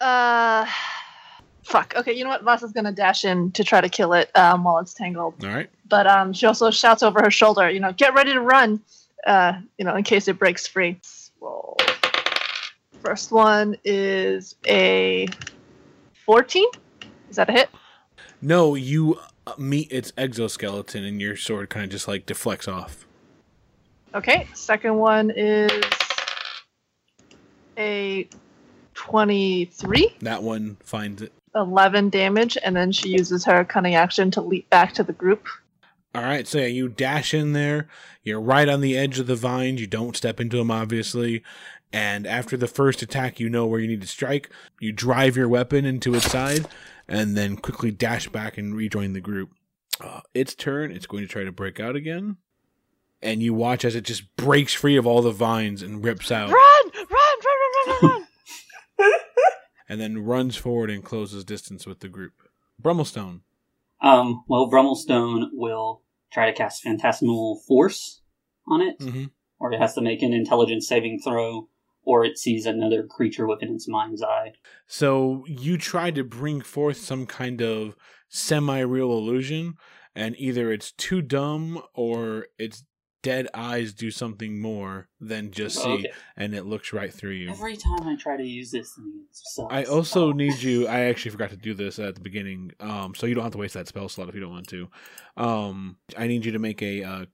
[0.00, 0.66] Uh.
[1.64, 1.94] Fuck.
[1.96, 2.42] Okay, you know what?
[2.42, 5.42] Vasa's gonna dash in to try to kill it um, while it's tangled.
[5.42, 5.70] All right.
[5.88, 8.82] But um, she also shouts over her shoulder, you know, get ready to run,
[9.26, 11.00] uh, you know, in case it breaks free.
[11.40, 11.76] Roll.
[13.02, 15.26] First one is a
[16.24, 16.66] 14.
[17.30, 17.70] Is that a hit?
[18.40, 23.06] No, you uh, meet its exoskeleton, and your sword kind of just like deflects off.
[24.14, 24.48] Okay.
[24.54, 25.82] Second one is
[27.78, 28.28] a
[28.94, 30.16] 23.
[30.20, 31.32] That one finds it.
[31.54, 35.46] 11 damage, and then she uses her cunning action to leap back to the group.
[36.14, 37.88] All right, so yeah, you dash in there.
[38.22, 39.80] You're right on the edge of the vines.
[39.80, 41.42] You don't step into them, obviously.
[41.92, 44.50] And after the first attack, you know where you need to strike.
[44.80, 46.66] You drive your weapon into its side,
[47.08, 49.50] and then quickly dash back and rejoin the group.
[50.00, 50.90] Uh, its turn.
[50.90, 52.36] It's going to try to break out again.
[53.22, 56.50] And you watch as it just breaks free of all the vines and rips out,
[56.50, 56.54] Run!
[56.54, 56.92] Run!
[56.94, 57.08] Run!
[57.08, 57.10] Run!
[57.10, 57.83] Run!
[57.83, 57.83] Run!
[57.83, 57.83] run!
[59.88, 62.32] and then runs forward and closes distance with the group.
[62.82, 63.40] Brummelstone.
[64.00, 66.02] Um, well, Brummelstone will
[66.32, 68.20] try to cast Phantasmal Force
[68.68, 69.24] on it, Mm-hmm.
[69.58, 71.68] or it has to make an intelligence saving throw,
[72.02, 74.52] or it sees another creature within its mind's eye.
[74.86, 77.96] So you try to bring forth some kind of
[78.28, 79.74] semi-real illusion,
[80.14, 82.84] and either it's too dumb or its
[83.24, 86.12] dead eyes do something more than just see, Okay.
[86.36, 87.50] and it looks right through you.
[87.50, 89.72] Every time I try to use this thing, it sucks.
[89.74, 90.32] I also Oh.
[90.32, 90.86] need you.
[90.86, 93.58] I actually forgot to do this at the beginning, um, so you don't have to
[93.58, 94.88] waste that spell slot if you don't want to.
[95.36, 97.24] Um, I need you to make a uh,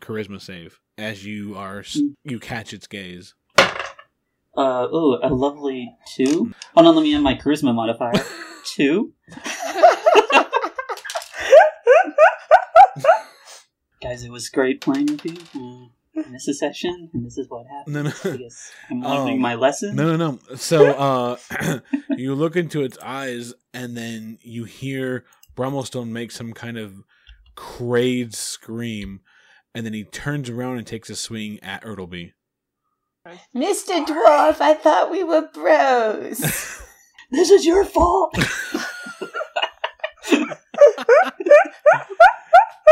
[0.00, 2.14] charisma save as you are Mm.
[2.24, 3.34] you catch its gaze.
[3.58, 6.52] Uh, oh, a lovely two.
[6.74, 8.12] Hold on, let me add my charisma modifier.
[8.64, 9.12] two.
[14.06, 15.36] Guys, it was great playing with you.
[15.52, 17.94] Uh, in this is session, and this is what happened.
[17.94, 18.12] No, no.
[18.24, 19.96] I guess I'm learning Um, my lesson.
[19.96, 20.56] No, no, no.
[20.56, 20.90] So
[21.60, 21.80] uh,
[22.16, 25.24] you look into its eyes, and then you hear
[25.56, 27.02] Brummelstone make some kind of
[27.56, 29.22] crayed scream,
[29.74, 32.32] and then he turns around and takes a swing at Ertleby.
[33.52, 34.06] Mr.
[34.06, 36.82] Dwarf, I thought we were bros.
[37.32, 38.38] This is your fault.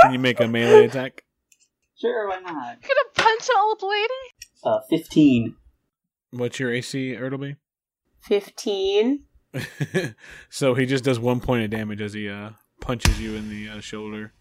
[0.04, 1.24] Can you make a melee attack?
[1.98, 2.76] sure, why not?
[2.82, 4.12] You gonna punch an old lady?
[4.62, 5.56] Uh, fifteen.
[6.30, 7.56] What's your AC, Ertleby?
[8.22, 9.24] 15.
[10.50, 12.50] so he just does one point of damage as he uh,
[12.80, 14.32] punches you in the uh, shoulder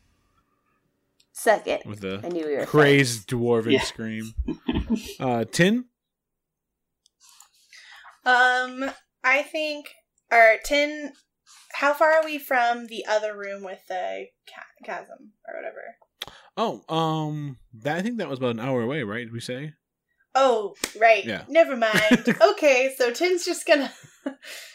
[1.34, 1.86] Suck it.
[1.86, 3.82] with a I knew we were crazed dwarven Yeah.
[3.84, 4.34] scream.
[5.20, 5.86] Uh, Tin?
[8.26, 8.90] Um,
[9.24, 9.90] I think,
[10.32, 11.12] or Tin,
[11.74, 15.96] how far are we from the other room with the ca- chasm or whatever?
[16.56, 19.26] Oh, um, that, I think that was about an hour away, right?
[19.26, 19.74] Did we say?
[20.36, 21.26] Oh, right.
[21.26, 21.44] Yeah.
[21.48, 22.36] Never mind.
[22.52, 23.92] okay, so Tin's just gonna,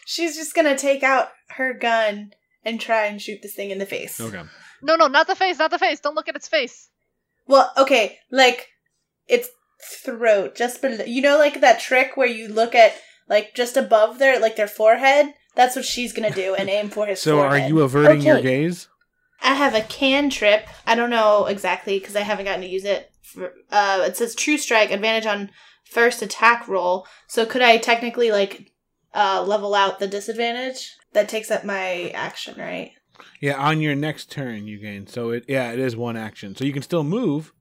[0.06, 2.32] she's just gonna take out her gun
[2.64, 4.20] and try and shoot this thing in the face.
[4.20, 4.42] Okay.
[4.82, 6.00] No, no, not the face, not the face.
[6.00, 6.90] Don't look at its face.
[7.46, 8.68] Well, okay, like
[9.26, 9.48] its
[9.82, 11.04] throat, just below.
[11.04, 12.94] You know, like that trick where you look at
[13.28, 15.34] like just above their like their forehead.
[15.58, 17.20] That's what she's gonna do and aim for his.
[17.20, 18.88] So are you averting your gaze?
[19.42, 20.68] I have a cantrip.
[20.86, 23.10] I don't know exactly because I haven't gotten to use it.
[23.24, 25.50] For, uh, it says True Strike, advantage on
[25.84, 27.08] first attack roll.
[27.26, 28.70] So could I technically like
[29.12, 30.94] uh, level out the disadvantage?
[31.12, 32.92] That takes up my action, right?
[33.40, 35.08] Yeah, on your next turn you gain.
[35.08, 36.54] So it yeah, it is one action.
[36.54, 37.52] So you can still move.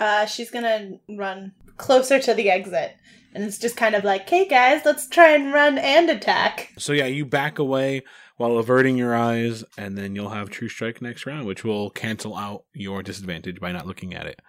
[0.00, 2.96] Uh, she's gonna run closer to the exit,
[3.34, 6.92] and it's just kind of like, "Hey guys, let's try and run and attack." So
[6.92, 8.02] yeah, you back away
[8.36, 12.36] while averting your eyes, and then you'll have True Strike next round, which will cancel
[12.36, 14.40] out your disadvantage by not looking at it.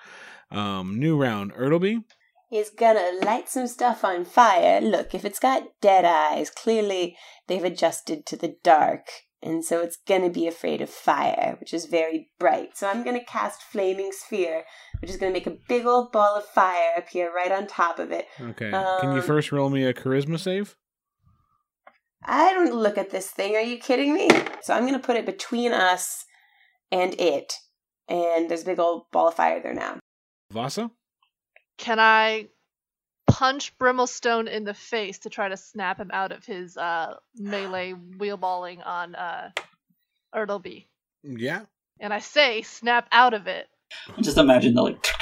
[0.52, 2.04] Um, new round, Ertleby.
[2.52, 4.82] Is gonna light some stuff on fire.
[4.82, 7.16] Look, if it's got dead eyes, clearly
[7.48, 9.08] they've adjusted to the dark.
[9.42, 12.78] And so it's gonna be afraid of fire, which is very bright.
[12.78, 14.66] So I'm gonna cast Flaming Sphere,
[15.02, 18.12] which is gonna make a big old ball of fire appear right on top of
[18.12, 18.26] it.
[18.40, 18.70] Okay.
[18.70, 20.76] Can you Um, first roll me a charisma save?
[22.26, 23.56] I don't look at this thing.
[23.56, 24.28] Are you kidding me?
[24.62, 26.26] So I'm gonna put it between us
[26.92, 27.54] and it.
[28.10, 30.00] And there's a big old ball of fire there now.
[30.52, 30.92] Vasa?
[31.78, 32.50] Can I
[33.32, 37.94] punch Brummelstone in the face to try to snap him out of his uh, melee
[37.94, 39.52] wheelballing on uh,
[40.36, 40.86] Ertleby?
[41.24, 41.62] Yeah.
[42.00, 43.68] And I say, snap out of it.
[44.22, 45.06] Just imagine the like.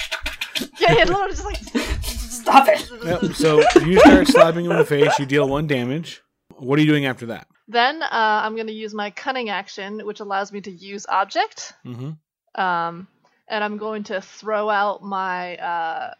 [0.79, 2.03] Yeah, yeah, literally just like.
[2.03, 2.89] Stop it!
[3.03, 3.35] Yep.
[3.35, 5.19] So you start slapping him in the face.
[5.19, 6.23] You deal one damage.
[6.55, 7.47] What are you doing after that?
[7.67, 11.73] Then uh, I'm going to use my cunning action, which allows me to use object.
[11.85, 12.61] Mm-hmm.
[12.61, 13.07] Um,
[13.47, 16.13] and I'm going to throw out my uh,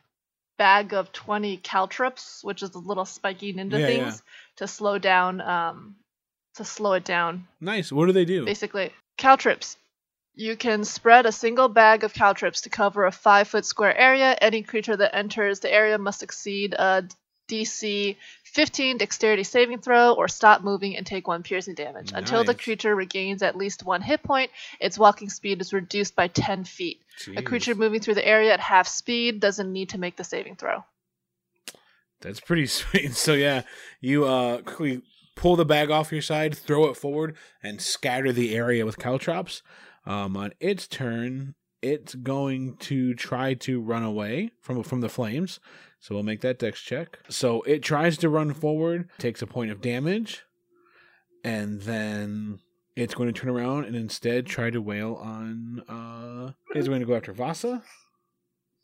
[0.58, 4.24] bag of 20 caltrops, which is the little spiky ninja Yeah, things,
[4.58, 5.42] to slow down.
[5.42, 5.96] Um,
[6.56, 7.92] to slow it down, Nice.
[7.92, 8.44] What do they do?
[8.44, 8.92] basically.
[9.18, 9.78] Caltrops.
[10.34, 14.36] You can spread a single bag of caltrops to cover a five foot square area.
[14.42, 17.08] Any creature that enters the area must succeed a
[17.48, 22.12] DC 15 dexterity saving throw or stop moving and take one piercing damage.
[22.14, 26.28] Until the creature regains at least one hit point, its walking speed is reduced by
[26.28, 27.02] 10 feet.
[27.36, 30.56] A creature moving through the area at half speed doesn't need to make the saving
[30.56, 30.84] throw.
[32.22, 33.14] That's pretty sweet.
[33.14, 33.64] So yeah,
[34.02, 35.02] you uh quickly
[35.36, 39.62] pull the bag off your side, throw it forward, and scatter the area with caltrops.
[40.06, 45.60] Um, on its turn, it's going to try to run away from from the flames.
[46.00, 47.20] So we'll make that dex check.
[47.30, 50.44] So it tries to run forward, takes a point of damage,
[51.44, 52.60] and then
[52.96, 55.82] it's going to turn around and instead try to wail on.
[55.90, 57.84] Uh, it's going to go after Vasa.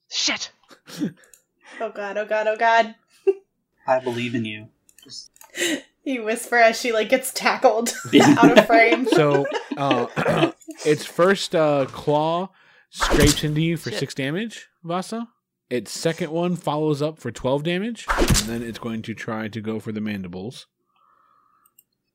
[0.09, 0.51] Shit!
[1.81, 2.17] Oh god!
[2.17, 2.45] Oh god!
[2.45, 2.93] Oh god!
[3.87, 4.67] I believe in you.
[5.03, 5.31] Just-
[6.05, 9.07] You whisper as she like gets tackled out of frame.
[9.07, 9.47] So
[9.77, 10.51] uh,
[10.85, 12.49] its first uh, claw
[12.89, 13.99] scrapes into you for Shit.
[13.99, 15.29] six damage, Vasa.
[15.69, 19.61] Its second one follows up for twelve damage, and then it's going to try to
[19.61, 20.67] go for the mandibles.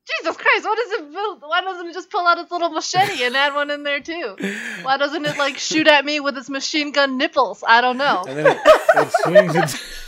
[0.08, 1.04] Jesus Christ, what is it?
[1.40, 4.36] Why doesn't it just pull out its little machete and add one in there too?
[4.82, 7.62] Why doesn't it like shoot at me with its machine gun nipples?
[7.66, 8.24] I don't know.
[8.26, 10.04] And then it, it swings its.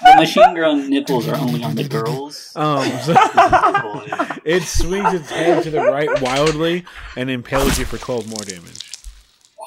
[0.00, 2.52] The machine gun nipples are only on the girls.
[2.56, 3.14] Um, so
[4.44, 6.84] it swings its head to the right wildly
[7.16, 8.87] and impales you for twelve more damage.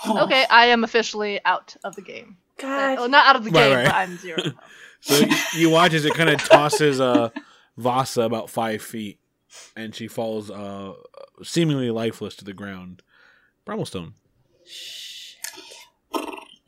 [0.08, 2.38] Okay, I am officially out of the game.
[2.58, 2.98] God.
[3.00, 3.86] Well, not out of the Right, game, right.
[3.86, 4.42] but I'm zero.
[5.04, 7.30] So you, you watch as it kind of tosses uh,
[7.76, 9.18] Vasa about five feet,
[9.76, 10.94] and she falls uh,
[11.42, 13.02] seemingly lifeless to the ground.
[13.66, 14.14] Brummelstone.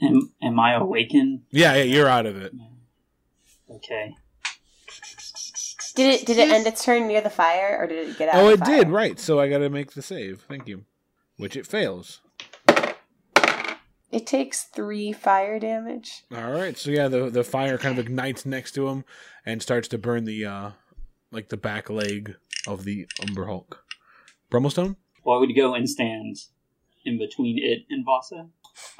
[0.02, 1.44] Am, am I awakened?
[1.52, 2.54] Yeah, yeah, you're out of it.
[3.70, 4.16] Okay.
[5.96, 8.36] Did it did it end its turn near the fire or did it get out
[8.42, 8.78] Oh, of it fire?
[8.78, 9.20] did, right.
[9.20, 10.42] So I got to make the save.
[10.50, 10.86] Thank you.
[11.38, 12.22] Which it fails.
[14.14, 16.24] It takes three fire damage.
[16.32, 19.06] All right, so yeah, the the fire kind of ignites next to him
[19.44, 20.72] and starts to burn the uh
[21.32, 22.36] like the back leg
[22.68, 23.84] of the Umber Hulk.
[24.52, 24.98] Brummelstone.
[25.24, 26.38] Well, I would go and stand
[27.04, 28.50] in between it and Vasa.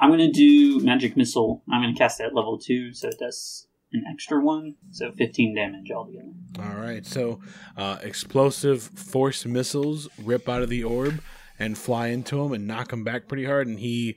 [0.00, 1.62] I'm gonna do magic missile.
[1.70, 5.92] I'm gonna cast that level two, so it does an extra one, so 15 damage
[5.92, 6.32] altogether.
[6.58, 7.38] All right, so
[7.76, 11.22] uh, explosive force missiles rip out of the orb
[11.56, 14.16] and fly into him and knock him back pretty hard, and he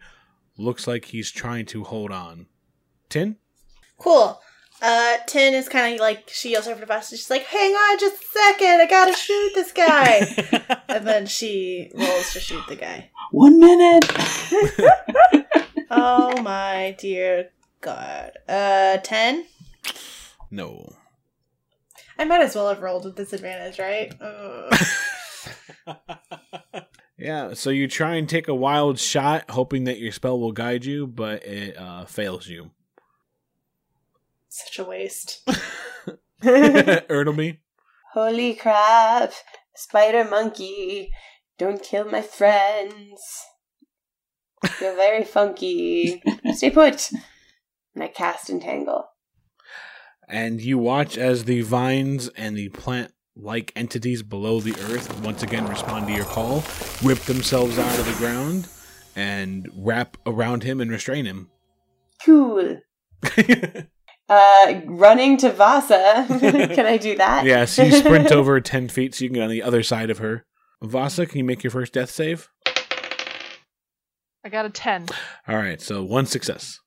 [0.57, 2.47] looks like he's trying to hold on.
[3.09, 3.37] Tin.
[3.97, 4.39] Cool.
[4.81, 7.17] Uh, Tin is kind of like she yells over to Vasa.
[7.17, 8.81] She's like, "Hang on, just a second.
[8.81, 13.09] I gotta shoot this guy." and then she rolls to shoot the guy.
[13.31, 14.05] One minute.
[15.89, 17.49] Oh my dear
[17.79, 18.31] God.
[18.47, 19.45] Uh, ten.
[20.51, 20.93] no.
[22.19, 24.13] I might as well have rolled with disadvantage, right?
[27.17, 30.85] Yeah, so you try and take a wild shot, hoping that your spell will guide
[30.85, 32.71] you, but it uh, fails you.
[34.49, 35.47] Such a waste.
[36.43, 37.57] Ertleby.
[38.13, 39.33] Holy crap!
[39.75, 41.11] Spider monkey,
[41.57, 43.21] don't kill my friends.
[44.79, 46.21] You're very funky.
[46.53, 47.11] Stay put.
[47.93, 49.05] And I cast entangle.
[50.27, 55.43] and you watch as the vines and the plant like entities below the earth once
[55.43, 56.63] again respond to your call,
[57.03, 58.67] rip themselves out of the ground,
[59.15, 61.49] and wrap around him and restrain him.
[62.23, 62.79] Cool.
[64.29, 66.25] Uh, running to Vasa.
[66.75, 67.45] Can I do that?
[67.45, 70.17] yes, you sprint over 10 feet so you can get on the other side of
[70.17, 70.45] her.
[70.83, 72.49] Vasa, can you make your first death save?
[74.43, 75.05] I got a 10.
[75.47, 76.77] All right, so one success.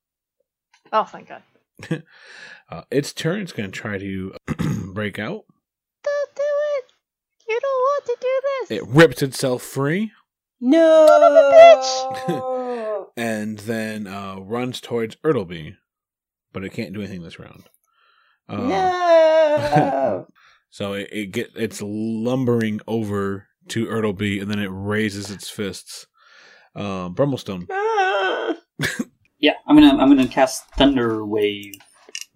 [0.93, 2.03] Oh, thank God.
[2.69, 3.41] Uh, its turn.
[3.41, 4.33] It's going to try to
[4.93, 5.45] break out.
[6.05, 6.43] Don't do
[6.77, 6.85] it!
[7.49, 8.71] You don't want to do this!
[8.79, 10.13] It rips itself free
[10.61, 11.07] No.
[13.17, 15.77] and then uh, runs towards Ertleby,
[16.53, 17.65] but it can't do anything this round.
[18.49, 20.27] Uh, no.
[20.73, 26.07] So it, it get it's lumbering over to Ertleby, and then it raises its fists.
[26.77, 27.67] Uh, Brummelstone.
[27.71, 28.55] Ah.
[29.43, 31.73] Yeah, I'm gonna I'm gonna cast Thunder Wave.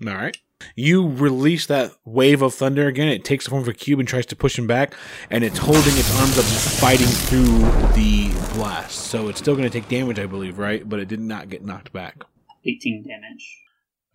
[0.06, 0.36] All right.
[0.76, 3.08] You release that wave of thunder again.
[3.08, 4.94] It takes the form of a cube and tries to push him back,
[5.30, 7.58] and it's holding its arms up, just fighting through
[7.94, 8.98] the blast.
[8.98, 10.88] So it's still going to take damage, I believe, right?
[10.88, 12.24] But it did not get knocked back.
[12.64, 13.60] 18 damage.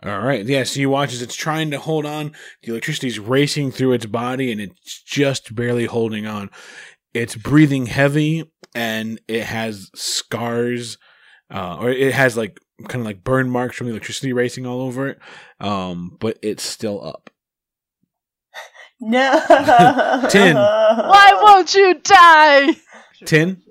[0.04, 0.45] All right.
[0.45, 0.64] Yeah.
[0.64, 2.32] So you watch as it's trying to hold on.
[2.64, 6.50] The electricity's racing through its body, and it's just barely holding on.
[7.14, 10.97] It's breathing heavy, and it has scars,
[11.54, 14.82] uh, or it has like kind of like burn marks from the electricity racing all
[14.82, 15.20] over it.
[15.60, 17.30] Um, but it's still up.
[19.02, 19.40] No.
[20.30, 20.56] Tin.
[20.56, 22.76] Why won't you die?
[23.26, 23.62] Tin.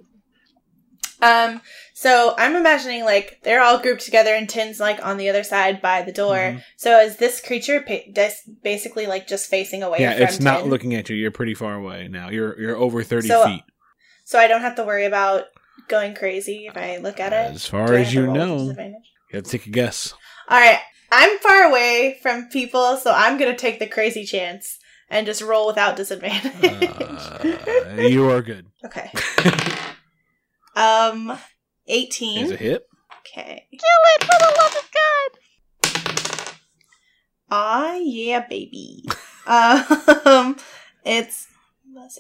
[1.21, 1.61] Um,
[1.95, 5.83] so I'm imagining like they're all grouped together and Tin's like on the other side
[5.83, 6.37] by the door.
[6.37, 6.63] Mhm.
[6.77, 9.99] So is this creature pa- dis- basically like just facing away?
[10.01, 10.71] Yeah, from it's not Tin?
[10.71, 11.17] looking at you.
[11.17, 12.29] You're pretty far away now.
[12.31, 13.63] You're you're over thirty So- feet.
[14.25, 15.45] So I don't have to worry about
[15.89, 17.55] going crazy if I look at it.
[17.55, 18.77] As far as you know, you
[19.33, 20.15] have to take a guess.
[20.49, 20.81] All right,
[21.11, 24.79] I'm far away from people, so I'm gonna take the crazy chance
[25.11, 26.53] and just roll without disadvantage.
[26.63, 28.67] Uh, you are good.
[28.85, 29.11] okay.
[30.77, 31.37] Um,
[31.89, 32.45] eighteen.
[32.45, 32.87] Is a hit.
[33.21, 33.67] Okay.
[33.73, 36.55] Kill it for the love of God!
[37.51, 39.05] Ah, yeah, baby.
[39.47, 40.57] um,
[41.05, 41.49] it's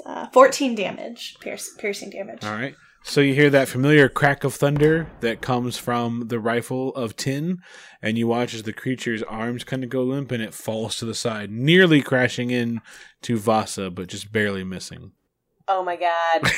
[0.05, 2.45] uh, 14 damage, pierce, piercing damage.
[2.45, 2.75] All right.
[3.09, 7.57] So you hear that familiar crack of thunder that comes from the rifle of tin,
[8.03, 11.07] and you watch as the creature's arms kind of go limp and it falls to
[11.07, 12.83] the side, nearly crashing in
[13.23, 15.13] to Vasa, but just barely missing.
[15.67, 16.53] Oh my god.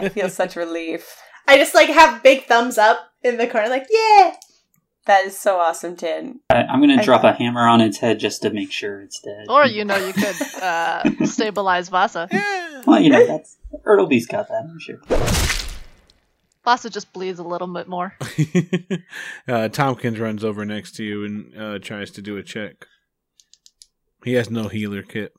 [0.00, 1.14] I feel such relief.
[1.46, 4.36] I just like have big thumbs up in the corner, like yeah.
[5.04, 6.40] That is so awesome, Tin.
[6.48, 7.28] I, I'm gonna I drop know.
[7.28, 9.46] a hammer on its head just to make sure it's dead.
[9.50, 12.28] Or, you know, you could uh, stabilize Vasa.
[12.88, 14.66] Well, you know that's Ertleby's got that.
[14.68, 14.98] I'm sure.
[16.64, 18.14] Vasa just bleeds a little bit more.
[19.48, 22.86] uh, Tompkins runs over next to you and uh, tries to do a check.
[24.24, 25.32] He has no healer kit.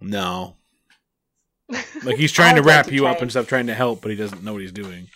[0.00, 0.56] No.
[2.04, 3.74] Like he's trying to would like wrap to you try up and stuff, trying to
[3.74, 5.08] help, but he doesn't know what he's doing.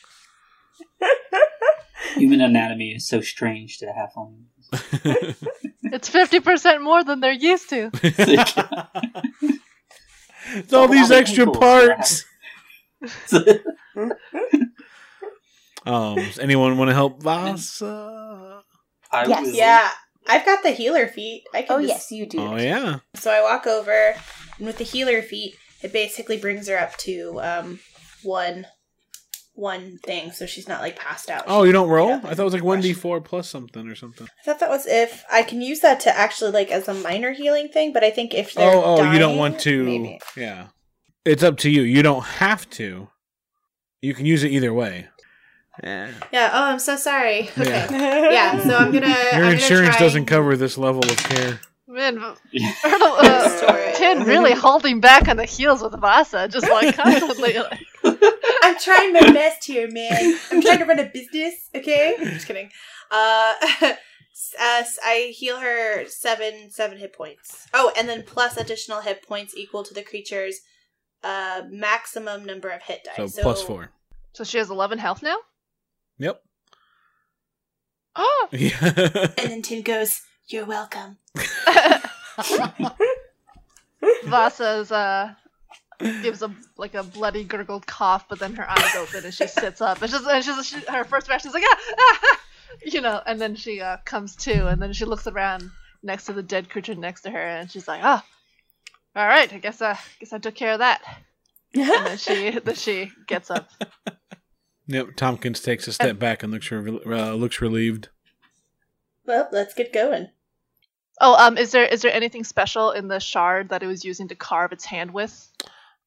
[2.14, 4.46] Human anatomy is so strange to halflings.
[5.92, 7.90] It's 50% more than they're used to.
[10.54, 12.24] It's all these extra people, parts.
[15.84, 18.62] Um, does anyone want to help Vasa?
[19.12, 19.46] I Yes.
[19.46, 19.90] will- Yeah,
[20.26, 21.44] I've got the healer feat.
[21.54, 22.40] I can Oh, just- yes, you do.
[22.40, 22.98] Oh yeah.
[23.14, 24.16] So I walk over,
[24.58, 27.78] and with the healer feat, it basically brings her up to um
[28.24, 28.66] one
[29.56, 31.44] one thing, so she's not like passed out.
[31.46, 32.12] Oh, you don't roll?
[32.12, 34.26] I thought it was like one d four plus something or something.
[34.26, 37.32] I thought that was if I can use that to actually like as a minor
[37.32, 39.82] healing thing, but I think if they're Oh, oh, you don't want to.
[39.84, 40.20] maybe.
[40.36, 40.68] Yeah,
[41.24, 41.82] it's up to you.
[41.82, 43.08] You don't have to.
[44.02, 45.08] You can use it either way.
[45.82, 46.10] Yeah.
[46.32, 46.50] Yeah.
[46.52, 47.50] Oh, I'm so sorry.
[47.58, 47.86] Okay.
[47.90, 48.30] Yeah.
[48.30, 48.62] Yeah.
[48.62, 49.06] so I'm gonna.
[49.06, 51.60] I'm Your gonna insurance try- doesn't cover this level of care.
[51.96, 52.20] Man,
[52.52, 52.72] Yeah.
[52.84, 53.92] Uh, Story.
[53.96, 57.54] Tin really holding back on the heels with Vasa, just like constantly.
[57.54, 57.80] Like,
[58.62, 60.38] I'm trying my best here, man.
[60.52, 61.54] I'm trying to run a business.
[61.74, 62.16] Okay.
[62.18, 62.70] I'm Just kidding.
[63.10, 63.54] Uh,
[64.60, 67.66] as I heal her seven seven hit points.
[67.72, 70.60] Oh, and then plus additional hit points equal to the creature's
[71.24, 73.16] uh maximum number of hit dice.
[73.16, 73.38] So, dice.
[73.42, 73.90] plus four.
[74.34, 75.38] so she has 11 health now?
[76.18, 76.42] Yep.
[78.16, 78.48] Oh!
[78.52, 78.76] Yeah.
[79.38, 81.18] And then Tin goes, "You're welcome."
[84.24, 85.34] Vasa's, uh,
[85.98, 89.80] gives a like a bloody gurgled cough, but then her eyes open and she sits
[89.80, 90.02] up.
[90.02, 92.40] And she's, and she's she, her first reaction is like, ah, ah, ah,"
[92.84, 95.70] you know, and then she uh, comes to, and then she looks around
[96.02, 98.24] next to the dead creature next to her, and she's like, ah,
[99.14, 101.02] all right, I guess I guess I took care of that.
[101.74, 103.70] And then she then she gets up.
[104.86, 105.16] yep.
[105.16, 108.10] Tompkins takes a step back and looks re- uh, looks relieved.
[109.24, 110.28] Well, let's get going.
[111.20, 114.28] Oh, um, is there is there anything special in the shard that it was using
[114.28, 115.50] to carve its hand with?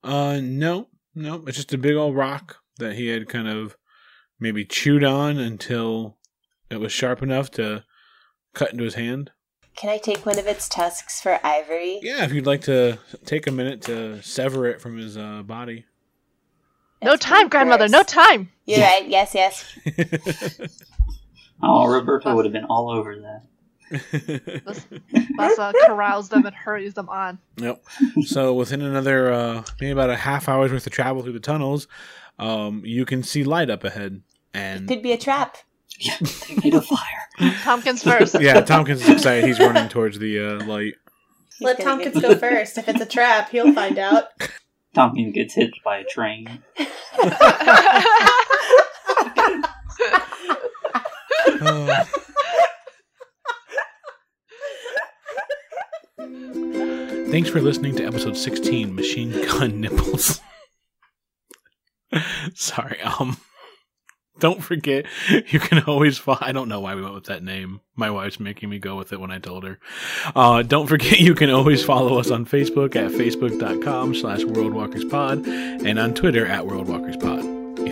[0.04, 1.44] Uh, no, no.
[1.48, 3.76] It's just a big old rock that he had kind of
[4.40, 6.18] maybe chewed on until
[6.70, 7.84] it was sharp enough to
[8.54, 9.32] cut into his hand.
[9.76, 12.00] Can I take one of its tusks for ivory?
[12.02, 15.86] Yeah, if you'd like to take a minute to sever it from his uh, body.
[17.02, 17.88] No That's time, grandmother.
[17.88, 18.52] No time.
[18.66, 19.08] You're right.
[19.08, 20.78] Yes, yes.
[21.62, 23.44] Oh, Roberta would have been all over that.
[23.92, 27.40] Vasa corrals them and hurries them on.
[27.58, 27.84] Yep.
[28.26, 31.88] So within another uh, maybe about a half hour's worth of travel through the tunnels,
[32.38, 34.22] um, you can see light up ahead,
[34.54, 35.58] and Could be a trap.
[36.00, 37.54] Yeah, they made a fire.
[37.64, 38.40] Tompkins first.
[38.40, 39.44] yeah, Tompkins is excited.
[39.46, 40.94] He's running towards the uh, light.
[41.58, 42.78] He's Let gonna Tompkins get- go first.
[42.78, 44.26] If it's a trap, he'll find out.
[44.94, 46.64] Tompkins gets hit by a train.
[51.62, 52.06] Uh,
[57.32, 60.42] Thanks for listening to episode 16, Machine Gun Nipples.
[62.56, 63.38] Sorry, um
[64.40, 65.06] don't forget
[65.48, 67.82] you can always follow I don't know why we went with that name.
[67.96, 69.80] My wife's making me go with it when I told her.
[70.36, 76.00] Uh don't forget you can always follow us on Facebook at facebook.com slash worldwalkerspod and
[76.00, 77.29] on Twitter at worldwalkerspod.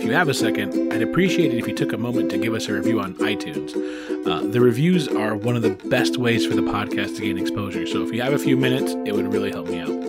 [0.08, 2.66] You have a second, I'd appreciate it if you took a moment to give us
[2.66, 3.76] a review on iTunes.
[4.26, 7.86] Uh, the reviews are one of the best ways for the podcast to gain exposure,
[7.86, 10.00] so if you have a few minutes, it would really help me out.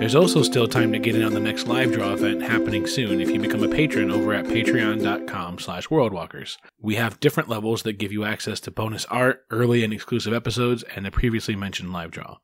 [0.00, 3.20] There's also still time to get in on the next live draw event happening soon
[3.20, 6.56] if you become a patron over at patreon.com slash worldwalkers.
[6.80, 10.82] We have different levels that give you access to bonus art, early and exclusive episodes,
[10.96, 12.38] and the previously mentioned live draw.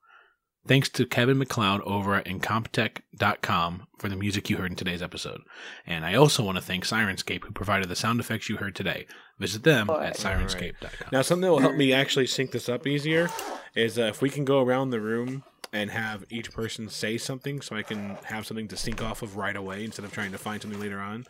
[0.66, 5.42] Thanks to Kevin MacLeod over at Incompetech.com for the music you heard in today's episode.
[5.86, 9.06] And I also want to thank Syrinscape, who provided the sound effects you heard today.
[9.38, 11.08] Visit them at syrinscape.com.
[11.12, 13.28] Now, something that will help me actually sync this up easier
[13.76, 17.60] is uh, if we can go around the room and have each person say something
[17.60, 20.38] so I can have something to sync off of right away instead of trying to
[20.38, 21.26] find something later on.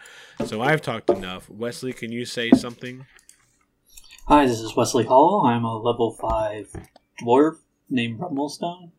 [0.46, 1.50] So I've talked enough.
[1.50, 3.04] Wesley, can you say something?
[4.28, 5.44] Hi, this is Wesley Hall.
[5.46, 6.74] I'm a level 5
[7.22, 7.58] dwarf
[7.90, 8.92] named Rumblestone.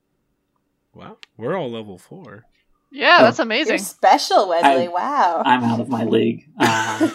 [0.98, 2.45] Wow, we're all level four.
[2.91, 3.24] Yeah, Oh.
[3.26, 3.78] that's You're amazing.
[3.80, 4.86] special, Wesley.
[4.86, 5.43] I- wow.
[5.45, 6.50] I'm out of my league.
[6.60, 7.12] Um,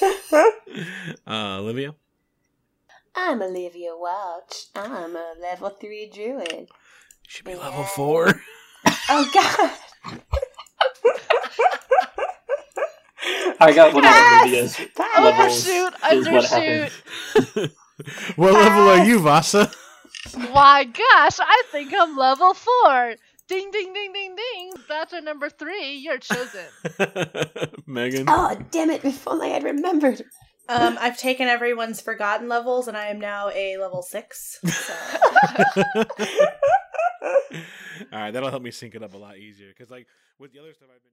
[1.26, 1.94] Uh, Olivia?
[3.14, 4.66] I'm Olivia Welch.
[4.74, 6.68] I'm a level three druid.
[7.28, 8.40] Should be level four.
[9.12, 9.70] Oh God!
[13.60, 14.42] I got one Yes!
[14.42, 15.22] of Olivia's Pass!
[15.22, 15.66] levels.
[16.02, 16.84] Undershoot,
[17.52, 17.70] is
[18.36, 19.70] what what level are you, Vasa?
[20.52, 23.14] My gosh, I think I'm level four.
[23.48, 24.72] Ding, ding, ding, ding, ding.
[24.88, 26.66] Bachelor number three, you're chosen.
[27.86, 28.26] Megan?
[28.28, 29.04] Oh damn it!
[29.04, 30.22] If only I'd remembered.
[30.68, 34.60] Um, I've taken everyone's forgotten levels, and I am now a level six.
[34.64, 34.94] So.
[38.12, 39.68] All right, that'll help me sync it up a lot easier.
[39.68, 40.06] Because like
[40.38, 41.10] with the other stuff, I've been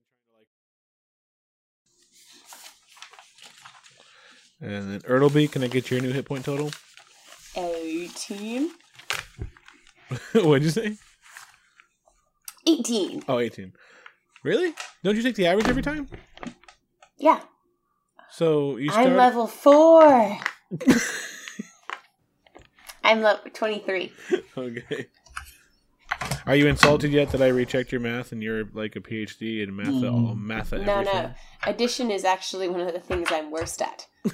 [4.60, 4.80] trying to like.
[4.80, 6.70] And then Ertleby, can I get your new hit point total?
[7.56, 8.70] Eighteen.
[10.34, 10.96] What'd you say?
[12.66, 13.22] Eighteen.
[13.28, 13.72] Oh, 18.
[14.44, 14.74] Really?
[15.02, 16.08] Don't you take the average every time?
[17.18, 17.40] Yeah.
[18.30, 19.06] So you start.
[19.08, 20.38] I'm level four.
[23.04, 24.12] I'm level twenty-three.
[24.56, 25.06] Okay.
[26.46, 29.74] Are you insulted yet that I rechecked your math and you're like a PhD in
[29.76, 29.88] math?
[29.88, 30.12] Mm.
[30.12, 31.22] all math at No, everything?
[31.22, 31.34] no.
[31.66, 34.06] Addition is actually one of the things I'm worst at.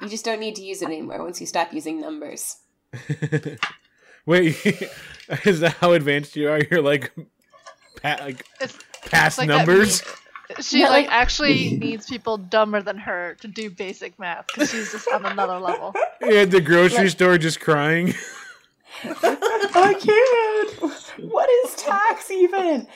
[0.00, 2.56] you just don't need to use it anymore once you stop using numbers.
[4.26, 4.56] Wait,
[5.44, 6.60] is that how advanced you are?
[6.70, 7.12] You're like,
[8.02, 10.02] pa- like It's past like numbers.
[10.60, 14.70] She Yeah, like like- actually needs people dumber than her to do basic math because
[14.70, 15.94] she's just on another level.
[16.20, 18.12] You're at the grocery store just crying.
[19.04, 21.30] I can't.
[21.32, 22.86] What is tax even?